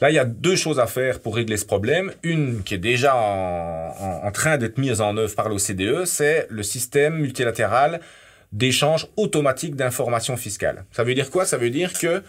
[0.00, 2.12] Là, il y a deux choses à faire pour régler ce problème.
[2.22, 7.18] Une qui est déjà en, train d'être mise en œuvre par l'OCDE, c'est le système
[7.18, 8.00] multilatéral
[8.52, 10.84] d'échange automatique d'informations fiscales.
[10.92, 11.44] Ça veut dire quoi?
[11.44, 12.22] Ça veut dire que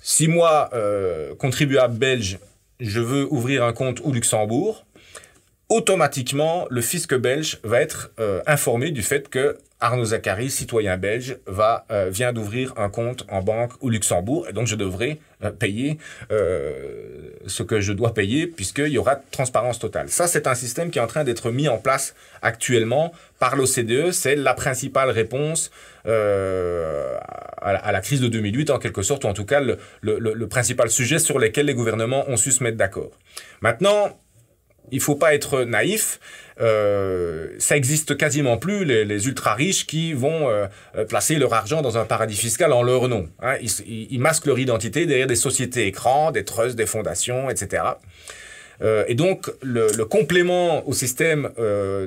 [0.00, 2.38] si moi, euh, contribuable belge,
[2.82, 4.84] je veux ouvrir un compte au Luxembourg,
[5.68, 11.38] automatiquement, le fisc belge va être euh, informé du fait que Arnaud Zachary, citoyen belge,
[11.46, 15.50] va, euh, vient d'ouvrir un compte en banque au Luxembourg et donc je devrais euh,
[15.50, 15.98] payer
[17.46, 20.08] ce que je dois payer puisqu'il y aura transparence totale.
[20.08, 24.12] Ça, c'est un système qui est en train d'être mis en place actuellement par l'OCDE.
[24.12, 25.70] C'est la principale réponse
[26.04, 31.18] à la, crise de 2008 en quelque sorte, ou en tout cas le principal sujet
[31.18, 33.10] sur lequel les gouvernements ont su se mettre d'accord.
[33.60, 34.16] Maintenant,
[34.92, 36.20] il faut pas être naïf.
[36.62, 41.82] Euh, ça existe quasiment plus les, ultra riches qui vont euh, euh, placer leur argent
[41.82, 43.28] dans un paradis fiscal en leur nom.
[43.40, 43.56] Hein.
[43.86, 47.82] Ils, masquent leur identité derrière des sociétés écrans, des trusts, des fondations, etc.
[49.08, 51.50] et donc le, le, complément au système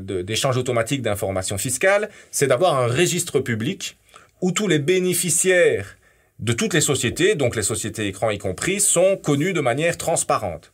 [0.02, 3.98] d'échange automatique d'informations fiscales, c'est d'avoir un registre public
[4.42, 5.98] où tous les bénéficiaires
[6.40, 10.72] de toutes les sociétés, donc les sociétés écrans y compris, sont connus de manière transparente.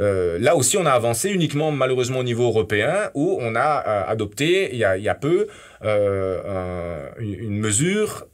[0.00, 4.10] Euh, là aussi, on a avancé uniquement malheureusement au niveau européen, où on a euh,
[4.10, 5.46] adopté il y a, peu
[5.84, 8.26] euh, une mesure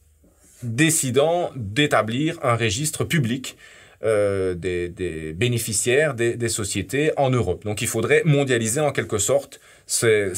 [0.62, 3.56] décidant d'établir un registre public
[4.02, 7.64] des, bénéficiaires des, sociétés en Europe.
[7.64, 10.36] Donc il faudrait mondialiser en quelque sorte cette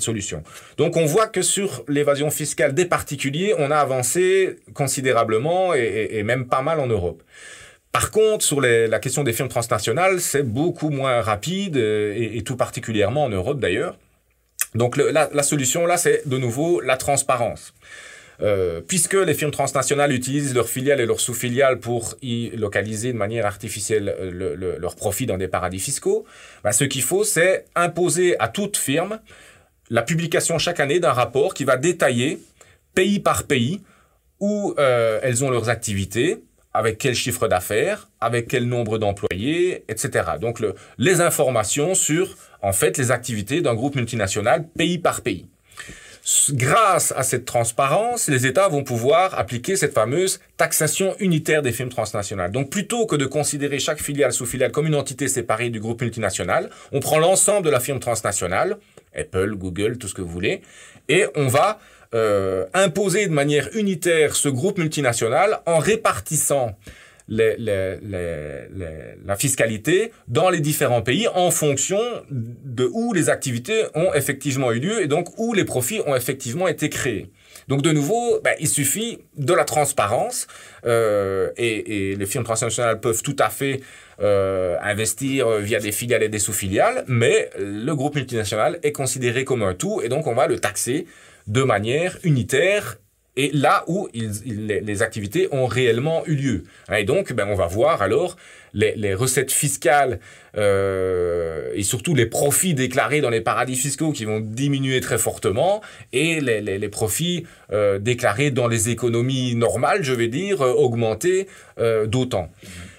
[0.00, 0.42] solution.
[0.78, 6.46] Donc on voit que sur l'évasion fiscale des particuliers, on a avancé considérablement et même
[6.46, 7.22] pas mal en Europe.
[7.94, 12.56] Par contre, sur la question des firmes transnationales, c'est beaucoup moins rapide, euh, et, tout
[12.56, 13.96] particulièrement en Europe d'ailleurs.
[14.74, 17.72] Donc la, solution là, c'est de nouveau la transparence.
[18.42, 23.16] Euh, puisque les firmes transnationales utilisent leurs filiales et leurs sous-filiales pour y localiser de
[23.16, 26.24] manière artificielle euh, leurs profits dans des paradis fiscaux,
[26.64, 29.20] bah, ce qu'il faut, c'est imposer à toute firme
[29.88, 32.40] la publication chaque année d'un rapport qui va détailler
[32.92, 33.82] pays par pays
[34.40, 36.40] où elles ont leurs activités,
[36.74, 40.32] avec quel chiffre d'affaires, avec quel nombre d'employés, etc.
[40.40, 45.46] Donc le, les informations sur en fait les activités d'un groupe multinational pays par pays.
[46.50, 51.90] Grâce à cette transparence, les États vont pouvoir appliquer cette fameuse taxation unitaire des firmes
[51.90, 52.50] transnationales.
[52.50, 56.00] Donc plutôt que de considérer chaque filiale sous filiale comme une entité séparée du groupe
[56.00, 58.78] multinational, on prend l'ensemble de la firme transnationale,
[59.14, 60.62] Apple, Google, tout ce que vous voulez,
[61.10, 61.78] et on va
[62.14, 66.76] euh, imposer de manière unitaire ce groupe multinational en répartissant
[67.26, 67.96] la
[69.36, 71.98] fiscalité dans les différents pays en fonction
[72.30, 76.68] de où les activités ont effectivement eu lieu et donc où les profits ont effectivement
[76.68, 77.30] été créés.
[77.66, 80.46] Donc de nouveau, ben, il suffit de la transparence
[80.84, 83.80] euh, et, et, les firmes transnationales peuvent tout à fait
[84.20, 89.62] euh, investir via des filiales et des sous-filiales, mais le groupe multinational est considéré comme
[89.62, 91.06] un tout et donc on va le taxer
[91.46, 92.98] de manière unitaire
[93.36, 96.64] et là où les, activités ont réellement eu lieu.
[96.96, 98.36] Et donc, ben, on va voir alors
[98.74, 100.20] les, recettes fiscales
[100.56, 105.80] euh, et surtout les profits déclarés dans les paradis fiscaux qui vont diminuer très fortement
[106.12, 111.48] et les, profits euh, déclarés dans les économies normales, je vais dire, euh, augmenter
[112.06, 112.50] d'autant.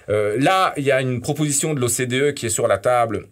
[0.08, 3.28] là, il y a une proposition de l'OCDE qui est sur la table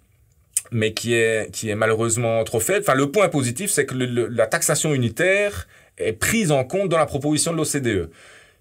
[0.74, 2.80] mais qui est, qui est malheureusement trop faible.
[2.80, 7.06] Enfin, le point positif, c'est que la taxation unitaire est prise en compte dans la
[7.06, 8.10] proposition de l'OCDE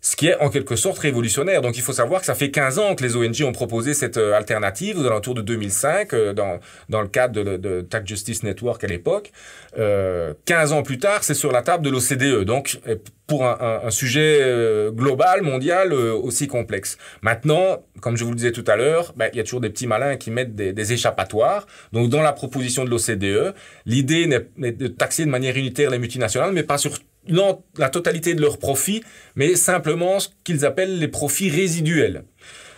[0.03, 1.61] ce qui est en quelque sorte révolutionnaire.
[1.61, 4.17] Donc il faut savoir que ça fait 15 ans que les ONG ont proposé cette
[4.17, 8.43] euh, alternative, aux alentours de 2005, euh, dans, dans le cadre de, de Tax Justice
[8.43, 9.31] Network à l'époque.
[9.79, 12.79] Euh, 15 ans plus tard, c'est sur la table de l'OCDE, donc
[13.27, 16.97] pour un, un, sujet euh, global, mondial, aussi complexe.
[17.21, 19.69] Maintenant, comme je vous le disais tout à l'heure, ben, il y a toujours des
[19.69, 21.65] petits malins qui mettent des, des échappatoires.
[21.93, 26.51] Donc dans la proposition de l'OCDE, l'idée n'est de taxer de manière unitaire les multinationales,
[26.51, 29.03] mais pas sur la totalité de leurs profits,
[29.35, 32.23] mais simplement ce qu'ils appellent les profits résiduels.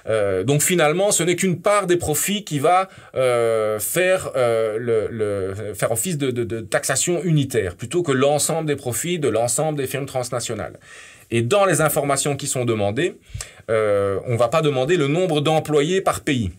[0.07, 5.91] Euh, donc finalement, ce n'est qu'une part des profits qui va euh, faire, euh, faire
[5.91, 10.79] office de, de, taxation unitaire, plutôt que l'ensemble des profits de l'ensemble des firmes transnationales.
[11.31, 13.17] Et dans les informations qui sont demandées,
[13.67, 13.73] on
[14.33, 16.51] ne va pas demander le nombre d'employés par pays.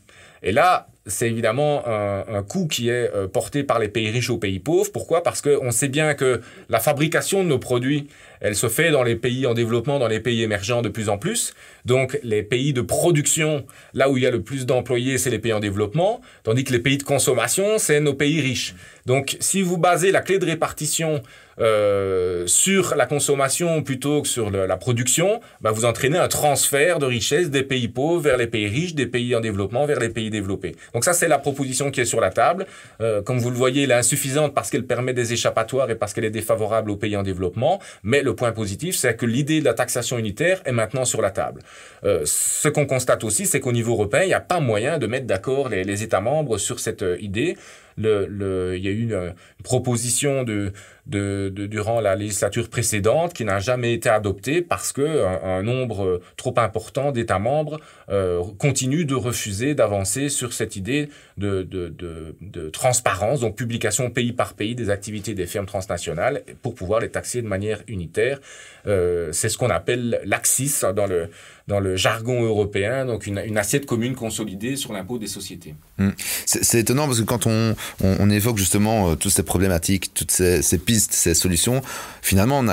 [0.42, 4.30] Et là, c'est évidemment un, un, coût qui est euh, porté par les pays riches
[4.30, 4.90] aux pays pauvres.
[4.92, 5.22] Pourquoi?
[5.22, 8.08] Parce qu'on sait bien que la fabrication de nos produits,
[8.40, 11.18] elle se fait dans les pays en développement, dans les pays émergents de plus en
[11.18, 11.54] plus.
[11.86, 13.64] Donc les pays de production,
[13.94, 16.72] là où il y a le plus d'employés, c'est les pays en développement, tandis que
[16.72, 18.74] les pays de consommation, c'est nos pays riches.
[19.06, 21.22] Donc si vous basez la clé de répartition
[21.58, 27.06] euh, sur la consommation plutôt que sur la production, bah vous entraînez un transfert de
[27.06, 30.28] richesse des pays pauvres vers les pays riches, des pays en développement vers les pays
[30.28, 30.74] développés.
[30.92, 32.66] Donc ça, c'est la proposition qui est sur la table.
[33.00, 36.12] Euh, comme vous le voyez, elle est insuffisante parce qu'elle permet des échappatoires et parce
[36.12, 37.80] qu'elle est défavorable aux pays en développement.
[38.02, 41.30] Mais le point positif, c'est que l'idée de la taxation unitaire est maintenant sur la
[41.30, 41.62] table.
[42.04, 45.06] Euh, ce qu'on constate aussi, c'est qu'au niveau européen, il n'y a pas moyen de
[45.06, 47.56] mettre d'accord les, États membres sur cette euh, idée.
[47.98, 50.72] Il y a eu une, proposition de,
[51.06, 56.54] de, durant la législature précédente qui n'a jamais été adoptée parce que un, nombre trop
[56.58, 61.92] important d'États membres euh, continue de refuser d'avancer sur cette idée de, de,
[62.40, 67.08] de, transparence, donc publication pays par pays des activités des firmes transnationales pour pouvoir les
[67.08, 68.38] taxer de manière unitaire.
[68.86, 71.28] Euh, C'est ce qu'on appelle l'AXIS dans le,
[71.66, 75.74] dans le jargon européen, donc une, une assiette commune consolidée sur l'impôt des sociétés.
[75.98, 76.10] Mmh.
[76.46, 80.78] C'est étonnant parce que quand on, on, évoque justement euh, toutes ces problématiques, toutes ces,
[80.78, 81.82] pistes, ces solutions,
[82.22, 82.68] finalement on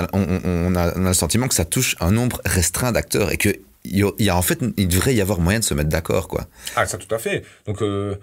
[0.76, 3.50] a, le sentiment que ça touche un nombre restreint d'acteurs et que
[3.86, 6.46] il y a en fait il devrait y avoir moyen de se mettre d'accord quoi.
[6.74, 7.44] Ah ça tout à fait.
[7.66, 8.16] Donc euh,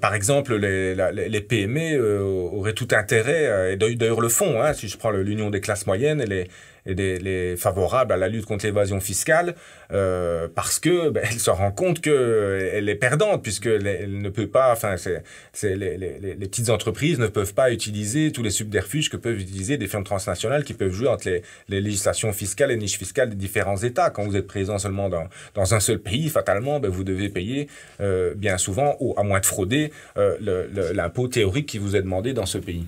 [0.00, 4.96] par exemple, les, PME euh, auraient tout intérêt, et d'ailleurs le font, hein, si je
[4.98, 6.48] prends l'union des classes moyennes, et les,
[6.86, 9.54] et les, les favorables à la lutte contre l'évasion fiscale,
[9.94, 14.28] euh, parce que ben, elle se rend compte que elle est perdante puisque elle ne
[14.28, 19.16] peut pas, enfin, c'est, les, petites entreprises ne peuvent pas utiliser tous les subterfuges que
[19.16, 23.30] peuvent utiliser des firmes transnationales qui peuvent jouer entre les, législations fiscales et niches fiscales
[23.30, 24.10] des différents États.
[24.10, 27.68] Quand vous êtes présent seulement dans, dans un seul pays, fatalement, ben, vous devez payer
[28.00, 32.32] euh, bien souvent, ou à moins de frauder, euh, l'impôt théorique qui vous est demandé
[32.32, 32.84] dans ce pays.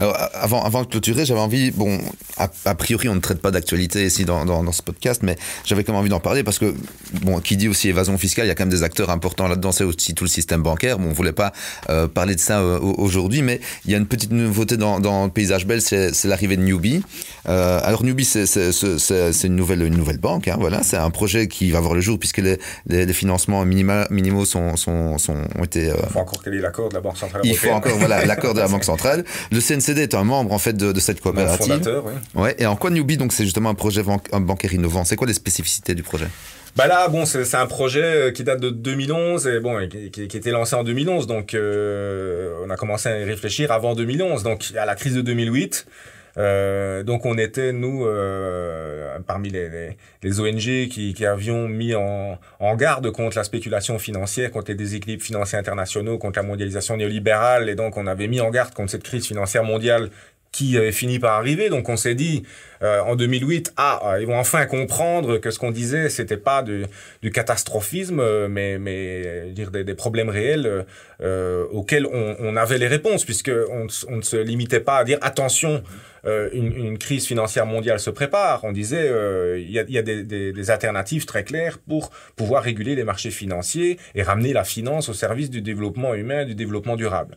[0.00, 1.98] Avant, avant de clôturer, j'avais envie, bon,
[2.36, 5.92] a, priori, on ne traite pas d'actualité ici dans, dans, ce podcast, mais j'avais quand
[5.92, 6.74] même envie d'en parler parce que,
[7.24, 9.70] bon, qui dit aussi évasion fiscale, il y a quand même des acteurs importants là-dedans,
[9.70, 10.98] c'est aussi tout le système bancaire.
[10.98, 11.52] Bon, on ne voulait pas
[11.90, 15.26] euh, parler de ça euh, aujourd'hui, mais il y a une petite nouveauté dans, dans
[15.26, 17.02] le paysage belge, c'est l'arrivée de Newbie.
[17.50, 18.46] Euh, alors, Newbie, c'est
[19.44, 22.18] une nouvelle, une nouvelle banque, hein, voilà, c'est un projet qui va voir le jour
[22.18, 25.92] puisque les, les, les financements minima, minimaux sont, sont, sont, ont été.
[25.92, 28.24] Il faut encore qu'il y ait l'accord de la Banque centrale Il faut encore, voilà,
[28.24, 29.22] l'accord de la Banque centrale.
[29.52, 31.66] Le CNCD est un membre, en fait, de, de cette coopérative.
[31.66, 32.42] Fondateur, oui.
[32.42, 35.04] Ouais, et en quoi Newbie, donc, c'est justement un projet bancaire innovant?
[35.04, 36.28] C'est quoi les spécificités du projet?
[36.76, 40.50] Bah là, bon, c'est un projet qui date de 2011 et bon, qui, qui, était
[40.50, 41.26] lancé en 2011.
[41.26, 44.42] Donc, euh, on a commencé à y réfléchir avant 2011.
[44.42, 45.86] Donc, à la crise de 2008.
[46.38, 52.76] Euh, donc on était nous euh, parmi les ONG qui, qui, avions mis en, en,
[52.76, 57.74] garde contre la spéculation financière, contre les déséquilibres financiers internationaux, contre la mondialisation néolibérale, et
[57.74, 60.10] donc on avait mis en garde contre cette crise financière mondiale
[60.52, 61.68] qui avait fini par arriver.
[61.68, 62.42] Donc on s'est dit
[62.82, 66.84] euh, en 2008, ah, ils vont enfin comprendre que ce qu'on disait, c'était pas du,
[67.22, 70.86] du catastrophisme, mais, mais dire des, des problèmes réels
[71.20, 75.04] euh, auxquels on, on, avait les réponses, puisque on, on, ne se limitait pas à
[75.04, 75.82] dire attention,
[76.24, 78.62] euh, une, une, crise financière mondiale se prépare.
[78.62, 82.10] On disait euh, il y a, y a des, des, des, alternatives très claires pour
[82.36, 86.54] pouvoir réguler les marchés financiers et ramener la finance au service du développement humain, du
[86.54, 87.36] développement durable.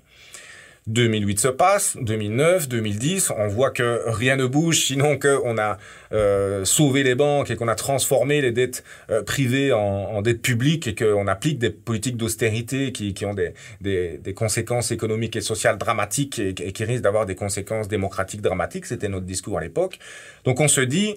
[0.87, 5.77] 2008 se passe, 2009, 2010, on voit que rien ne bouge, sinon qu'on a
[6.11, 10.87] euh, sauvé les banques et qu'on a transformé les dettes euh, privées en, dettes publiques
[10.87, 16.53] et qu'on applique des politiques d'austérité qui, ont des, conséquences économiques et sociales dramatiques et
[16.53, 18.87] qui risquent d'avoir des conséquences démocratiques dramatiques.
[18.87, 19.99] C'était notre discours à l'époque.
[20.45, 21.15] Donc on se dit,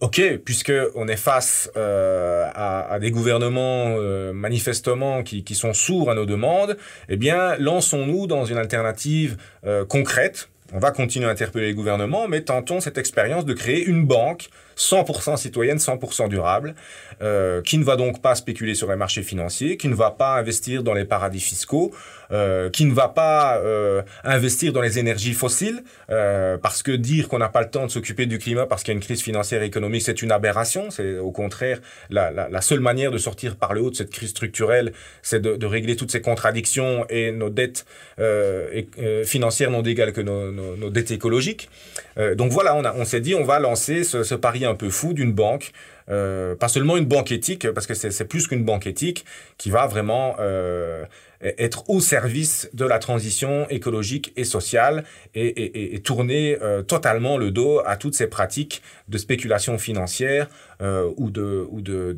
[0.00, 6.08] Ok, puisque on est face euh, à, des gouvernements euh, manifestement qui, qui, sont sourds
[6.08, 6.76] à nos demandes,
[7.08, 9.36] eh bien, lançons-nous dans une alternative
[9.66, 10.50] euh, concrète.
[10.72, 14.50] On va continuer à interpeller les gouvernements, mais tentons cette expérience de créer une banque
[14.76, 16.76] 100% citoyenne, 100% durable,
[17.20, 20.36] euh, qui ne va donc pas spéculer sur les marchés financiers, qui ne va pas
[20.36, 21.92] investir dans les paradis fiscaux,
[22.30, 27.38] euh, qui ne va pas euh, investir dans les énergies fossiles, parce que dire qu'on
[27.38, 29.62] n'a pas le temps de s'occuper du climat parce qu'il y a une crise financière
[29.62, 30.90] et économique, c'est une aberration.
[30.90, 34.92] C'est au contraire la, seule manière de sortir par le haut de cette crise structurelle,
[35.22, 37.84] c'est de, régler toutes ces contradictions et nos dettes
[38.18, 38.86] et,
[39.24, 41.68] financières n'ont d'égal que nos, dettes écologiques.
[42.36, 45.32] donc voilà, on, s'est dit, on va lancer ce, ce pari un peu fou d'une
[45.32, 45.72] banque
[46.08, 49.24] pas seulement une banque éthique, parce que c'est plus qu'une banque éthique,
[49.58, 50.36] qui va vraiment
[51.40, 57.96] être au service de la transition écologique et sociale et, tourner totalement le dos à
[57.96, 60.48] toutes ces pratiques de spéculation financière
[60.80, 62.14] ou de ou de,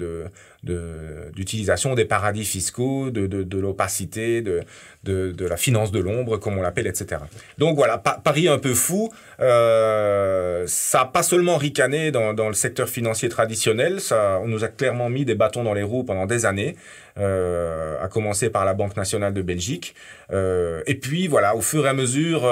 [0.62, 4.62] d'utilisation des paradis fiscaux, de, de, l'opacité, de,
[5.04, 7.22] de, la finance de l'ombre, comme on l'appelle, etc.
[7.58, 9.10] Donc voilà, Paris un peu fou.
[9.40, 14.64] Euh, ça n'a pas seulement ricané dans, dans, le secteur financier traditionnel, ça, on nous
[14.64, 18.64] a clairement mis des bâtons dans les roues pendant des années, euh, à commencer par
[18.64, 19.94] la Banque nationale de Belgique.
[20.32, 22.42] Euh, et puis voilà, au fur et à mesure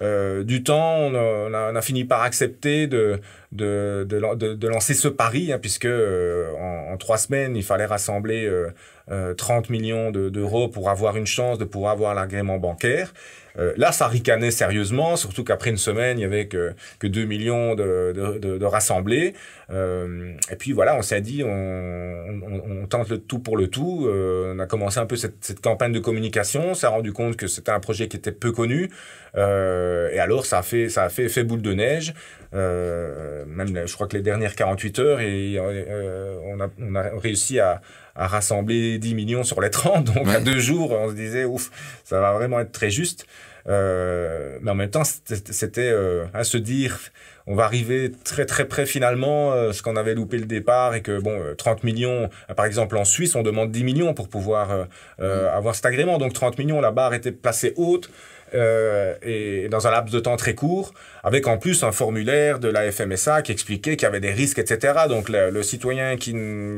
[0.00, 3.20] euh, euh, du temps, on a, fini par accepter de,
[3.50, 8.50] de, de, de lancer ce pari, hein, puisque en, en, trois semaines, il fallait rassembler
[9.36, 13.12] 30 millions d'euros pour avoir une chance de pouvoir avoir l'agrément bancaire.
[13.58, 17.24] Euh, là, ça ricanait sérieusement, surtout qu'après une semaine, il n'y avait que, que 2
[17.24, 19.34] millions de, de, rassemblés.
[19.70, 24.06] Euh, et puis voilà, on s'est dit, on, on, tente le tout pour le tout.
[24.06, 26.70] Euh, on a commencé un peu cette, campagne de communication.
[26.70, 28.90] On s'est rendu compte que c'était un projet qui était peu connu.
[29.36, 29.81] Euh,
[30.12, 32.14] et alors, ça a fait, ça a fait boule de neige.
[32.54, 37.60] Euh, même, je crois que les dernières 48 heures, et, on, a, on a réussi
[37.60, 37.80] à,
[38.14, 40.04] à rassembler 10 millions sur les 30.
[40.04, 41.70] Donc, à deux jours, on se disait, ouf,
[42.04, 43.26] ça va vraiment être très juste.
[43.68, 46.98] Euh, mais en même temps, c'était euh, à se dire,
[47.46, 51.02] on va arriver très très près finalement, euh, ce qu'on avait loupé le départ et
[51.02, 54.88] que bon, 30 euh, millions, par exemple en Suisse, on demande 10 millions pour pouvoir
[55.18, 56.18] avoir cet agrément.
[56.18, 58.10] Donc 30 millions, la barre était placée haute.
[58.54, 60.92] Euh, et dans un laps de temps très court,
[61.22, 64.58] avec en plus un formulaire de la FMSA qui expliquait qu'il y avait des risques,
[64.58, 64.94] etc.
[65.08, 66.32] Donc le, citoyen qui,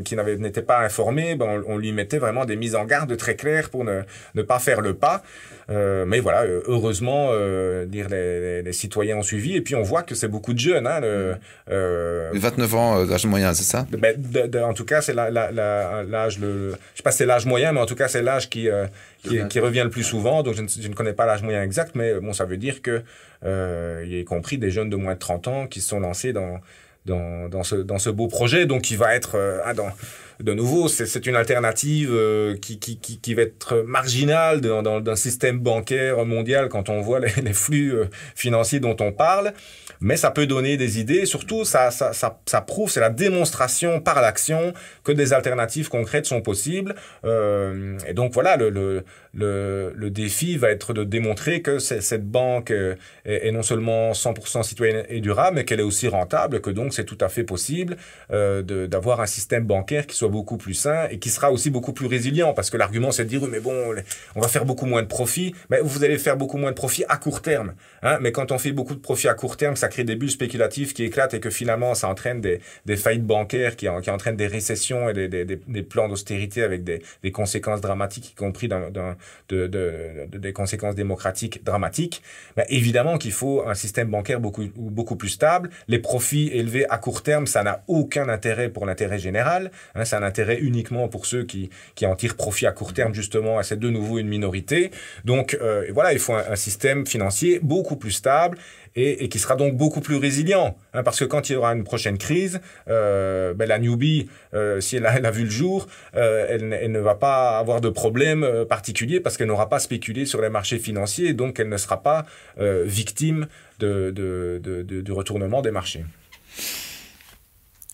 [0.05, 3.70] qui n'était pas informé, ben, on, lui mettait vraiment des mises en garde très claires
[3.70, 4.03] pour ne,
[4.35, 5.22] ne pas faire le pas.
[5.70, 9.57] Euh, mais voilà, euh, heureusement, euh, dire les, les, citoyens ont suivi.
[9.57, 10.87] Et puis on voit que c'est beaucoup de jeunes.
[10.87, 11.37] Hein, le,
[11.70, 13.87] euh, 29 ans l'âge moyen, c'est ça?
[13.91, 14.14] ben,
[14.62, 17.72] En tout cas, c'est l'âge, la, la, le, je sais pas si c'est l'âge moyen,
[17.72, 18.68] mais en tout cas, c'est l'âge qui,
[19.25, 20.43] qui, revient le plus souvent.
[20.43, 23.03] Donc je ne, connais pas l'âge moyen exact, mais bon, ça veut dire que
[23.45, 26.61] euh, y compris des jeunes de moins de 30 ans qui se sont lancés dans,
[27.07, 29.89] dans, dans, ce, dans ce beau projet, donc qui va être, euh, ah, dans,
[30.41, 35.16] de nouveau, c'est une alternative euh, qui, qui, qui, qui, va être marginale dans, dans,
[35.16, 39.53] système bancaire mondial quand on voit les, flux euh, financiers dont on parle
[40.01, 41.24] mais ça peut donner des idées.
[41.24, 46.26] Surtout, ça, ça, ça, ça prouve, c'est la démonstration par l'action que des alternatives concrètes
[46.26, 46.95] sont possibles.
[47.24, 52.28] Euh, et donc voilà, le, le, le, le, défi va être de démontrer que cette
[52.28, 56.70] banque est, est, non seulement 100% citoyenne et durable, mais qu'elle est aussi rentable, que
[56.70, 57.97] donc c'est tout à fait possible
[58.30, 62.07] d'avoir un système bancaire qui soit beaucoup plus sain et qui sera aussi beaucoup plus
[62.07, 62.55] résilient.
[62.55, 63.95] Parce que l'argument, c'est de dire, mais bon,
[64.35, 65.55] on va faire beaucoup moins de profits.
[65.70, 67.75] Mais vous allez faire beaucoup moins de profits à court terme.
[68.03, 70.31] Hein, mais quand on fait beaucoup de profits à court terme, ça crée des bulles
[70.31, 74.37] spéculatives qui éclatent et que finalement ça entraîne des, des faillites bancaires, qui, qui entraînent
[74.37, 77.03] des récessions et des, des, des plans d'austérité avec des,
[77.33, 78.91] conséquences dramatiques, y compris dans,
[79.49, 82.22] de, de, des conséquences démocratiques dramatiques.
[82.57, 85.70] Ben, évidemment qu'il faut un système bancaire beaucoup, beaucoup plus stable.
[85.89, 89.70] Les profits élevés à court terme, ça n'a aucun intérêt pour l'intérêt général.
[89.95, 93.15] Hein, c'est un intérêt uniquement pour ceux qui, qui en tirent profit à court terme,
[93.15, 94.93] justement, et c'est de nouveau une minorité.
[95.25, 98.57] Donc euh, voilà, il faut un, système financier beaucoup plus stable
[98.95, 100.77] et, qui sera donc beaucoup plus résilient.
[100.93, 104.81] Hein, parce que quand il y aura une prochaine crise, euh, ben la newbie, euh,
[104.81, 109.37] si elle a, vu le jour, elle, ne va pas avoir de problème particulier parce
[109.37, 112.25] qu'elle n'aura pas spéculé sur les marchés financiers donc elle ne sera pas
[112.57, 113.49] victime
[113.81, 116.05] de, du retournement des marchés.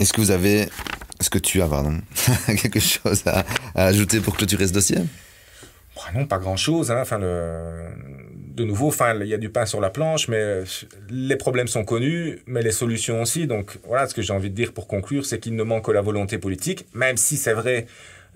[0.01, 0.63] Est-ce que vous avez,
[1.21, 2.01] est-ce que tu as, pardon,
[2.47, 3.45] quelque chose à,
[3.75, 4.97] ajouter pour clôturer ce dossier?
[5.95, 6.91] Bah non, pas grand-chose.
[6.91, 7.01] Hein.
[7.03, 7.19] Enfin.
[7.19, 8.93] De nouveau,
[9.23, 10.65] il y a du pain sur la planche, mais
[11.09, 13.47] les problèmes sont connus, mais les solutions aussi.
[13.47, 15.93] Donc voilà, ce que j'ai envie de dire pour conclure, c'est qu'il ne manque que
[15.93, 17.87] la volonté politique, même si c'est vrai,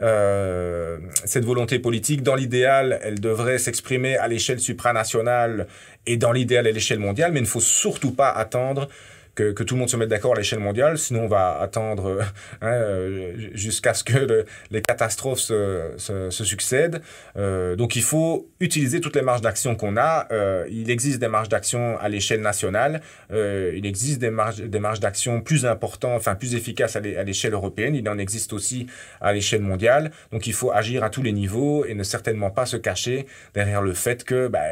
[0.00, 5.66] euh, cette volonté politique, dans l'idéal, elle devrait s'exprimer à l'échelle supranationale
[6.06, 8.88] et dans l'idéal à l'échelle mondiale, mais il ne faut surtout pas attendre
[9.35, 12.20] que, que tout le monde se mette d'accord à l'échelle mondiale, sinon on va attendre
[12.62, 17.01] hein, euh, jusqu'à ce que le, les catastrophes se, se, se succèdent.
[17.37, 20.26] Euh, donc il faut utiliser toutes les marges d'action qu'on a.
[20.32, 23.01] Euh, il existe des marges d'action à l'échelle nationale,
[23.32, 27.53] euh, il existe des marges, des marges d'action plus importantes, enfin plus efficaces à l'échelle
[27.53, 28.87] européenne, il en existe aussi
[29.20, 30.11] à l'échelle mondiale.
[30.32, 33.82] Donc il faut agir à tous les niveaux et ne certainement pas se cacher derrière
[33.82, 34.62] le fait que bah,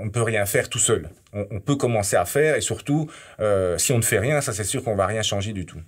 [0.00, 3.08] on ne peut rien faire tout seul on, peut commencer à faire et surtout,
[3.40, 5.78] euh, si on ne fait rien, ça c'est sûr qu'on va rien changer du tout.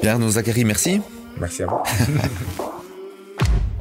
[0.00, 1.00] Pierre Zachary, merci.
[1.38, 1.82] Merci à vous.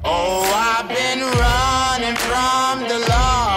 [0.03, 3.56] oh, I've been running from the law.